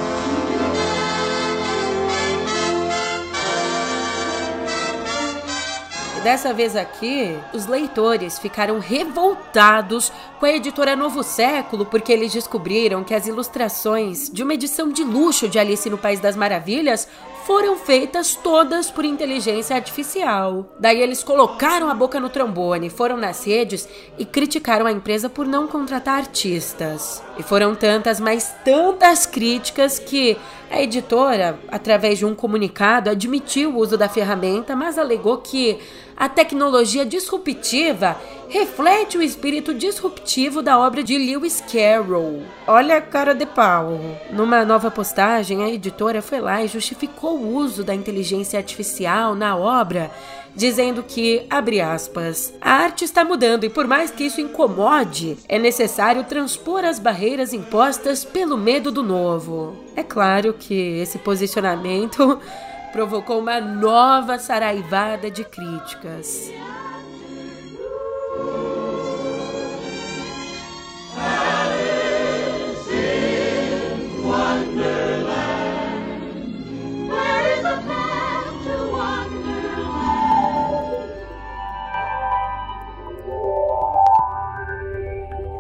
Dessa 6.27 6.53
vez 6.53 6.75
aqui, 6.75 7.39
os 7.55 7.67
leitores 7.67 8.37
ficaram 8.37 8.81
revoltados 8.81 10.11
com 10.41 10.47
a 10.47 10.51
editora 10.51 10.97
Novo 10.97 11.23
Século 11.23 11.87
porque 11.87 12.13
eles 12.13 12.33
descobriram 12.33 13.05
que 13.05 13.15
as 13.15 13.29
ilustrações 13.29 14.29
de 14.29 14.43
uma 14.43 14.55
edição 14.55 14.91
de 14.91 15.05
luxo 15.05 15.49
de 15.49 15.57
Alice 15.57 15.89
no 15.89 15.97
País 15.97 16.19
das 16.19 16.35
Maravilhas 16.35 17.07
foram 17.47 17.77
feitas 17.77 18.35
todas 18.35 18.91
por 18.91 19.05
inteligência 19.05 19.77
artificial. 19.77 20.67
Daí 20.81 21.01
eles 21.01 21.23
colocaram 21.23 21.89
a 21.89 21.95
boca 21.95 22.19
no 22.19 22.29
trombone, 22.29 22.91
foram 22.91 23.17
nas 23.17 23.47
redes 23.47 23.89
e 24.19 24.25
criticaram 24.25 24.85
a 24.85 24.91
empresa 24.91 25.29
por 25.29 25.47
não 25.47 25.69
contratar 25.69 26.19
artistas. 26.19 27.23
E 27.39 27.45
foram 27.45 27.73
tantas, 27.73 28.19
mas 28.19 28.53
tantas 28.65 29.27
críticas 29.27 30.01
que 30.01 30.37
a 30.71 30.83
editora, 30.83 31.59
através 31.69 32.19
de 32.19 32.27
um 32.27 32.35
comunicado, 32.35 33.09
admitiu 33.09 33.71
o 33.71 33.79
uso 33.79 33.97
da 33.97 34.09
ferramenta, 34.09 34.75
mas 34.75 34.99
alegou 34.99 35.39
que 35.39 35.79
a 36.17 36.29
tecnologia 36.29 37.05
disruptiva 37.05 38.17
reflete 38.49 39.19
o 39.19 39.23
espírito 39.23 39.75
disruptivo 39.75 40.63
da 40.63 40.79
obra 40.79 41.03
de 41.03 41.17
Lewis 41.17 41.63
Carroll. 41.73 42.43
Olha 42.67 42.97
a 42.97 43.01
cara 43.01 43.35
de 43.35 43.47
pau. 43.47 44.01
Numa 44.31 44.65
nova 44.65 44.91
postagem, 44.91 45.63
a 45.63 45.69
editora 45.69 46.23
foi 46.23 46.41
lá 46.41 46.63
e 46.63 46.69
justificou 46.69 47.37
o 47.39 47.55
uso 47.55 47.85
da 47.85 47.95
inteligência 47.95 48.59
artificial 48.59 49.35
na 49.35 49.57
obra, 49.57 50.11
dizendo 50.57 51.03
que, 51.03 51.47
abre 51.51 51.81
aspas, 51.81 52.53
a 52.61 52.73
arte 52.73 53.05
está 53.05 53.25
mudando 53.25 53.65
e 53.65 53.71
por 53.71 53.87
mais 53.87 54.11
que 54.11 54.25
isso 54.25 54.41
incomode, 54.41 55.37
é 55.49 55.59
necessário 55.59 56.25
transpor 56.25 56.85
as 56.85 56.99
barreiras 56.99 57.53
impostas 57.53 58.25
pelo 58.25 58.57
medo 58.57 58.91
do 58.91 59.03
novo. 59.03 59.77
É 59.95 60.03
claro 60.03 60.55
que 60.55 60.99
esse 60.99 61.19
posicionamento 61.19 62.41
provocou 62.91 63.39
uma 63.39 63.61
nova 63.61 64.39
saraivada 64.39 65.31
de 65.31 65.45
críticas. 65.45 66.51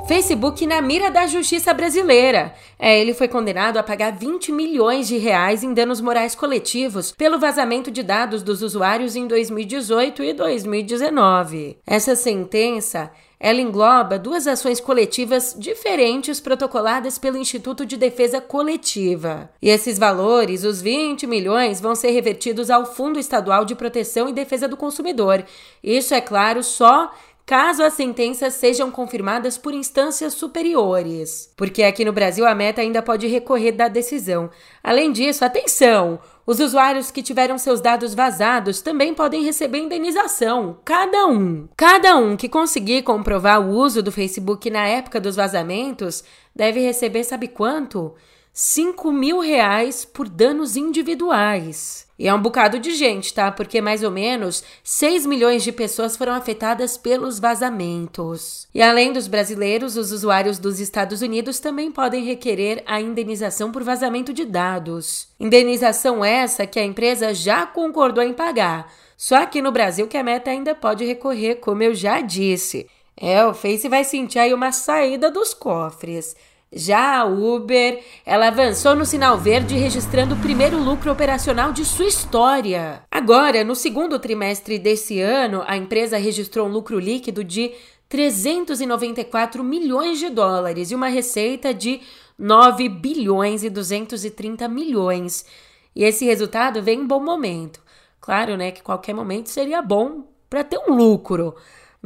Facebook 0.06 0.64
na 0.66 0.80
mira 0.80 1.10
da 1.10 1.26
justiça 1.26 1.74
brasileira. 1.74 2.54
É, 2.78 3.00
ele 3.00 3.12
foi 3.12 3.26
condenado 3.26 3.76
a 3.76 3.82
pagar 3.82 4.12
20 4.12 4.52
milhões 4.52 5.08
de 5.08 5.16
reais 5.16 5.64
em 5.64 5.74
danos 5.74 6.00
morais 6.00 6.32
coletivos 6.32 7.10
pelo 7.10 7.40
vazamento 7.40 7.90
de 7.90 8.04
dados 8.04 8.40
dos 8.44 8.62
usuários 8.62 9.16
em 9.16 9.26
2018 9.26 10.22
e 10.22 10.32
2019. 10.32 11.78
Essa 11.84 12.14
sentença 12.14 13.10
ela 13.38 13.60
engloba 13.60 14.18
duas 14.18 14.46
ações 14.46 14.80
coletivas 14.80 15.54
diferentes 15.58 16.40
protocoladas 16.40 17.18
pelo 17.18 17.36
Instituto 17.36 17.84
de 17.84 17.96
Defesa 17.96 18.40
Coletiva. 18.40 19.50
E 19.60 19.68
esses 19.68 19.98
valores, 19.98 20.64
os 20.64 20.80
20 20.80 21.26
milhões, 21.26 21.78
vão 21.80 21.94
ser 21.94 22.12
revertidos 22.12 22.70
ao 22.70 22.86
Fundo 22.86 23.18
Estadual 23.18 23.64
de 23.64 23.74
Proteção 23.74 24.28
e 24.28 24.32
Defesa 24.32 24.66
do 24.66 24.76
Consumidor. 24.76 25.44
Isso, 25.82 26.14
é 26.14 26.20
claro, 26.20 26.62
só 26.62 27.12
caso 27.46 27.84
as 27.84 27.94
sentenças 27.94 28.54
sejam 28.54 28.90
confirmadas 28.90 29.56
por 29.56 29.72
instâncias 29.72 30.34
superiores. 30.34 31.52
Porque 31.56 31.84
aqui 31.84 32.04
no 32.04 32.12
Brasil 32.12 32.44
a 32.44 32.54
meta 32.54 32.80
ainda 32.80 33.00
pode 33.00 33.28
recorrer 33.28 33.70
da 33.70 33.86
decisão. 33.86 34.50
Além 34.82 35.12
disso, 35.12 35.44
atenção! 35.44 36.18
Os 36.44 36.60
usuários 36.60 37.10
que 37.10 37.22
tiveram 37.22 37.56
seus 37.58 37.80
dados 37.80 38.14
vazados 38.14 38.80
também 38.80 39.14
podem 39.14 39.42
receber 39.42 39.78
indenização, 39.78 40.78
cada 40.84 41.26
um. 41.26 41.68
Cada 41.76 42.16
um 42.16 42.36
que 42.36 42.48
conseguir 42.48 43.02
comprovar 43.02 43.60
o 43.60 43.70
uso 43.70 44.02
do 44.02 44.12
Facebook 44.12 44.68
na 44.70 44.86
época 44.86 45.20
dos 45.20 45.34
vazamentos 45.34 46.22
deve 46.54 46.80
receber, 46.80 47.24
sabe 47.24 47.48
quanto? 47.48 48.14
5 48.58 49.12
mil 49.12 49.40
reais 49.40 50.06
por 50.06 50.30
danos 50.30 50.76
individuais. 50.76 52.06
E 52.18 52.26
é 52.26 52.32
um 52.32 52.40
bocado 52.40 52.78
de 52.78 52.94
gente, 52.94 53.34
tá? 53.34 53.52
Porque 53.52 53.82
mais 53.82 54.02
ou 54.02 54.10
menos 54.10 54.64
6 54.82 55.26
milhões 55.26 55.62
de 55.62 55.70
pessoas 55.70 56.16
foram 56.16 56.32
afetadas 56.32 56.96
pelos 56.96 57.38
vazamentos. 57.38 58.66
E 58.74 58.80
além 58.80 59.12
dos 59.12 59.26
brasileiros, 59.26 59.98
os 59.98 60.10
usuários 60.10 60.58
dos 60.58 60.80
Estados 60.80 61.20
Unidos 61.20 61.60
também 61.60 61.92
podem 61.92 62.24
requerer 62.24 62.82
a 62.86 62.98
indenização 62.98 63.70
por 63.70 63.84
vazamento 63.84 64.32
de 64.32 64.46
dados. 64.46 65.28
Indenização 65.38 66.24
essa 66.24 66.66
que 66.66 66.80
a 66.80 66.84
empresa 66.84 67.34
já 67.34 67.66
concordou 67.66 68.24
em 68.24 68.32
pagar. 68.32 68.90
Só 69.18 69.42
aqui 69.42 69.60
no 69.60 69.70
Brasil 69.70 70.08
que 70.08 70.16
a 70.16 70.24
meta 70.24 70.50
ainda 70.50 70.74
pode 70.74 71.04
recorrer, 71.04 71.56
como 71.56 71.82
eu 71.82 71.94
já 71.94 72.22
disse. 72.22 72.86
É, 73.14 73.44
o 73.44 73.52
Face 73.52 73.86
vai 73.86 74.02
sentir 74.02 74.38
aí 74.38 74.54
uma 74.54 74.72
saída 74.72 75.30
dos 75.30 75.52
cofres. 75.52 76.34
Já 76.72 77.20
a 77.20 77.24
Uber, 77.24 78.02
ela 78.24 78.48
avançou 78.48 78.94
no 78.96 79.06
sinal 79.06 79.38
verde 79.38 79.76
registrando 79.76 80.34
o 80.34 80.38
primeiro 80.38 80.78
lucro 80.78 81.12
operacional 81.12 81.72
de 81.72 81.84
sua 81.84 82.06
história. 82.06 83.02
Agora, 83.10 83.62
no 83.62 83.76
segundo 83.76 84.18
trimestre 84.18 84.78
desse 84.78 85.20
ano, 85.20 85.62
a 85.66 85.76
empresa 85.76 86.18
registrou 86.18 86.66
um 86.66 86.72
lucro 86.72 86.98
líquido 86.98 87.44
de 87.44 87.72
394 88.08 89.62
milhões 89.62 90.18
de 90.18 90.28
dólares 90.28 90.90
e 90.90 90.94
uma 90.94 91.08
receita 91.08 91.72
de 91.72 92.00
9 92.36 92.88
bilhões 92.88 93.62
e 93.62 93.70
230 93.70 94.68
milhões. 94.68 95.46
E 95.94 96.02
esse 96.02 96.24
resultado 96.24 96.82
vem 96.82 97.00
em 97.00 97.06
bom 97.06 97.22
momento. 97.22 97.80
Claro, 98.20 98.56
né, 98.56 98.72
que 98.72 98.82
qualquer 98.82 99.14
momento 99.14 99.48
seria 99.48 99.80
bom 99.80 100.24
para 100.50 100.64
ter 100.64 100.78
um 100.78 100.94
lucro, 100.94 101.54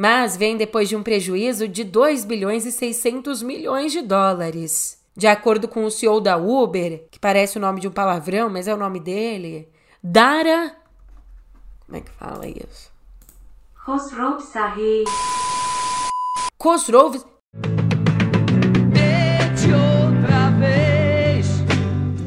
mas 0.01 0.35
vem 0.35 0.57
depois 0.57 0.89
de 0.89 0.97
um 0.97 1.03
prejuízo 1.03 1.69
de 1.69 1.85
2 1.85 2.25
bilhões 2.25 2.65
e 2.65 2.73
600 2.73 3.43
milhões 3.43 3.93
de 3.93 4.01
dólares. 4.01 4.99
De 5.15 5.27
acordo 5.27 5.69
com 5.69 5.85
o 5.85 5.91
CEO 5.91 6.23
da 6.23 6.39
Uber, 6.39 7.07
que 7.11 7.19
parece 7.19 7.59
o 7.59 7.61
nome 7.61 7.83
de 7.83 7.89
um 7.89 7.91
palavrão, 7.91 8.49
mas 8.49 8.67
é 8.67 8.73
o 8.73 8.79
nome 8.79 8.99
dele, 8.99 9.69
Dara. 10.03 10.75
Como 11.85 11.99
é 11.99 12.01
que 12.01 12.11
fala 12.13 12.47
isso? 12.49 12.91
Khosrow 13.85 14.41
Sahi. 14.41 15.05
Khosrow. 16.57 17.40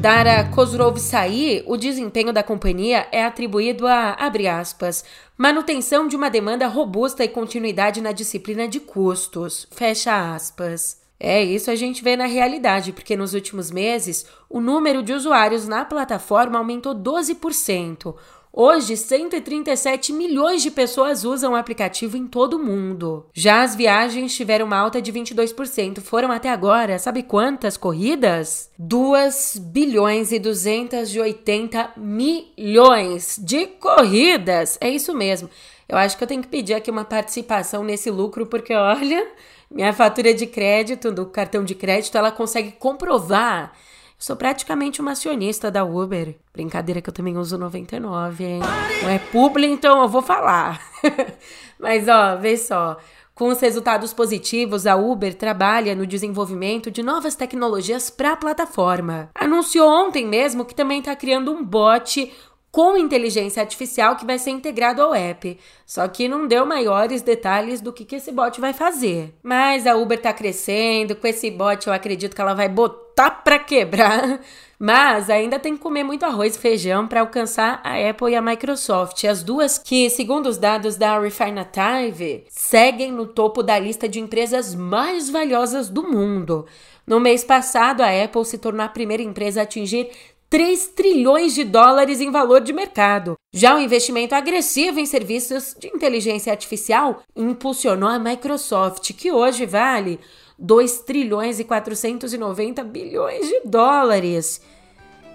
Dara 0.04 0.50
Khosrowshahi, 0.54 1.64
o 1.66 1.78
desempenho 1.78 2.30
da 2.30 2.42
companhia 2.42 3.08
é 3.10 3.24
atribuído 3.24 3.86
a, 3.86 4.14
aspas, 4.60 5.02
manutenção 5.34 6.06
de 6.06 6.14
uma 6.14 6.28
demanda 6.28 6.66
robusta 6.66 7.24
e 7.24 7.28
continuidade 7.28 8.02
na 8.02 8.12
disciplina 8.12 8.68
de 8.68 8.80
custos, 8.80 9.66
fecha 9.70 10.34
aspas. 10.34 11.00
É, 11.18 11.42
isso 11.42 11.70
a 11.70 11.74
gente 11.74 12.04
vê 12.04 12.16
na 12.16 12.26
realidade, 12.26 12.92
porque 12.92 13.16
nos 13.16 13.32
últimos 13.32 13.70
meses 13.70 14.26
o 14.50 14.60
número 14.60 15.02
de 15.02 15.14
usuários 15.14 15.66
na 15.66 15.86
plataforma 15.86 16.58
aumentou 16.58 16.94
12%, 16.94 18.14
Hoje, 18.56 18.96
137 18.96 20.12
milhões 20.12 20.62
de 20.62 20.70
pessoas 20.70 21.24
usam 21.24 21.54
o 21.54 21.56
aplicativo 21.56 22.16
em 22.16 22.24
todo 22.24 22.54
o 22.54 22.62
mundo. 22.62 23.26
Já 23.34 23.62
as 23.62 23.74
viagens 23.74 24.32
tiveram 24.32 24.66
uma 24.66 24.78
alta 24.78 25.02
de 25.02 25.12
22%. 25.12 26.00
Foram 26.00 26.30
até 26.30 26.48
agora, 26.48 26.96
sabe 27.00 27.24
quantas 27.24 27.76
corridas? 27.76 28.70
2 28.78 29.58
bilhões 29.58 30.30
e 30.30 30.38
280 30.38 31.94
milhões 31.96 33.40
de 33.42 33.66
corridas. 33.66 34.78
É 34.80 34.88
isso 34.88 35.12
mesmo. 35.12 35.50
Eu 35.88 35.98
acho 35.98 36.16
que 36.16 36.22
eu 36.22 36.28
tenho 36.28 36.42
que 36.42 36.48
pedir 36.48 36.74
aqui 36.74 36.92
uma 36.92 37.04
participação 37.04 37.82
nesse 37.82 38.08
lucro, 38.08 38.46
porque 38.46 38.72
olha, 38.72 39.32
minha 39.68 39.92
fatura 39.92 40.32
de 40.32 40.46
crédito, 40.46 41.10
do 41.10 41.26
cartão 41.26 41.64
de 41.64 41.74
crédito, 41.74 42.16
ela 42.16 42.30
consegue 42.30 42.70
comprovar 42.70 43.72
Sou 44.18 44.36
praticamente 44.36 45.00
uma 45.00 45.12
acionista 45.12 45.70
da 45.70 45.84
Uber. 45.84 46.36
Brincadeira 46.52 47.00
que 47.00 47.10
eu 47.10 47.14
também 47.14 47.36
uso 47.36 47.58
99, 47.58 48.44
hein? 48.44 48.60
Não 49.02 49.10
é 49.10 49.18
publi, 49.18 49.66
então 49.66 50.02
eu 50.02 50.08
vou 50.08 50.22
falar. 50.22 50.80
Mas 51.78 52.08
ó, 52.08 52.36
vê 52.36 52.56
só. 52.56 52.96
Com 53.34 53.48
os 53.48 53.60
resultados 53.60 54.14
positivos, 54.14 54.86
a 54.86 54.94
Uber 54.94 55.34
trabalha 55.34 55.94
no 55.96 56.06
desenvolvimento 56.06 56.88
de 56.88 57.02
novas 57.02 57.34
tecnologias 57.34 58.08
para 58.08 58.32
a 58.32 58.36
plataforma. 58.36 59.28
Anunciou 59.34 59.90
ontem 59.90 60.24
mesmo 60.24 60.64
que 60.64 60.74
também 60.74 61.00
está 61.00 61.16
criando 61.16 61.50
um 61.50 61.64
bot 61.64 62.32
com 62.74 62.96
inteligência 62.96 63.62
artificial 63.62 64.16
que 64.16 64.26
vai 64.26 64.36
ser 64.36 64.50
integrado 64.50 65.00
ao 65.00 65.14
app. 65.14 65.56
Só 65.86 66.08
que 66.08 66.26
não 66.26 66.48
deu 66.48 66.66
maiores 66.66 67.22
detalhes 67.22 67.80
do 67.80 67.92
que, 67.92 68.04
que 68.04 68.16
esse 68.16 68.32
bot 68.32 68.60
vai 68.60 68.72
fazer. 68.72 69.32
Mas 69.44 69.86
a 69.86 69.94
Uber 69.94 70.18
está 70.18 70.32
crescendo, 70.32 71.14
com 71.14 71.24
esse 71.24 71.52
bot 71.52 71.86
eu 71.86 71.92
acredito 71.92 72.34
que 72.34 72.40
ela 72.40 72.52
vai 72.52 72.68
botar 72.68 73.30
para 73.30 73.60
quebrar. 73.60 74.40
Mas 74.76 75.30
ainda 75.30 75.56
tem 75.56 75.76
que 75.76 75.82
comer 75.84 76.02
muito 76.02 76.24
arroz 76.24 76.56
e 76.56 76.58
feijão 76.58 77.06
para 77.06 77.20
alcançar 77.20 77.80
a 77.84 78.10
Apple 78.10 78.32
e 78.32 78.34
a 78.34 78.42
Microsoft, 78.42 79.22
as 79.22 79.44
duas 79.44 79.78
que, 79.78 80.10
segundo 80.10 80.46
os 80.46 80.58
dados 80.58 80.96
da 80.96 81.16
Refinative, 81.16 82.44
seguem 82.48 83.12
no 83.12 83.24
topo 83.24 83.62
da 83.62 83.78
lista 83.78 84.08
de 84.08 84.18
empresas 84.18 84.74
mais 84.74 85.30
valiosas 85.30 85.88
do 85.88 86.02
mundo. 86.02 86.66
No 87.06 87.20
mês 87.20 87.44
passado, 87.44 88.00
a 88.00 88.24
Apple 88.24 88.44
se 88.46 88.56
tornou 88.56 88.84
a 88.84 88.88
primeira 88.88 89.22
empresa 89.22 89.60
a 89.60 89.62
atingir 89.64 90.10
3 90.54 90.86
trilhões 90.94 91.52
de 91.52 91.64
dólares 91.64 92.20
em 92.20 92.30
valor 92.30 92.60
de 92.60 92.72
mercado. 92.72 93.36
Já 93.52 93.74
o 93.74 93.80
investimento 93.80 94.36
agressivo 94.36 95.00
em 95.00 95.04
serviços 95.04 95.74
de 95.76 95.88
inteligência 95.88 96.52
artificial 96.52 97.24
impulsionou 97.34 98.08
a 98.08 98.20
Microsoft, 98.20 99.14
que 99.14 99.32
hoje 99.32 99.66
vale 99.66 100.20
2 100.56 101.00
trilhões 101.00 101.58
e 101.58 101.64
490 101.64 102.84
bilhões 102.84 103.48
de 103.48 103.62
dólares. 103.64 104.60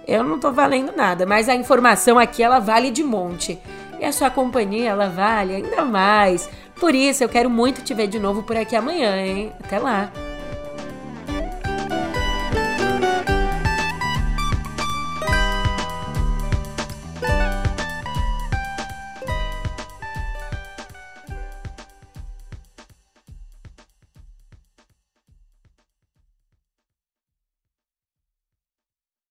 Eu 0.08 0.24
não 0.24 0.40
tô 0.40 0.50
valendo 0.52 0.96
nada, 0.96 1.26
mas 1.26 1.50
a 1.50 1.54
informação 1.54 2.18
aqui 2.18 2.42
ela 2.42 2.58
vale 2.58 2.90
de 2.90 3.04
monte. 3.04 3.58
E 4.00 4.06
a 4.06 4.12
sua 4.12 4.30
companhia 4.30 4.88
ela 4.88 5.10
vale 5.10 5.54
ainda 5.54 5.84
mais. 5.84 6.48
Por 6.76 6.94
isso 6.94 7.22
eu 7.22 7.28
quero 7.28 7.50
muito 7.50 7.82
te 7.82 7.92
ver 7.92 8.06
de 8.06 8.18
novo 8.18 8.42
por 8.42 8.56
aqui 8.56 8.74
amanhã, 8.74 9.14
hein? 9.18 9.52
Até 9.62 9.78
lá. 9.78 10.10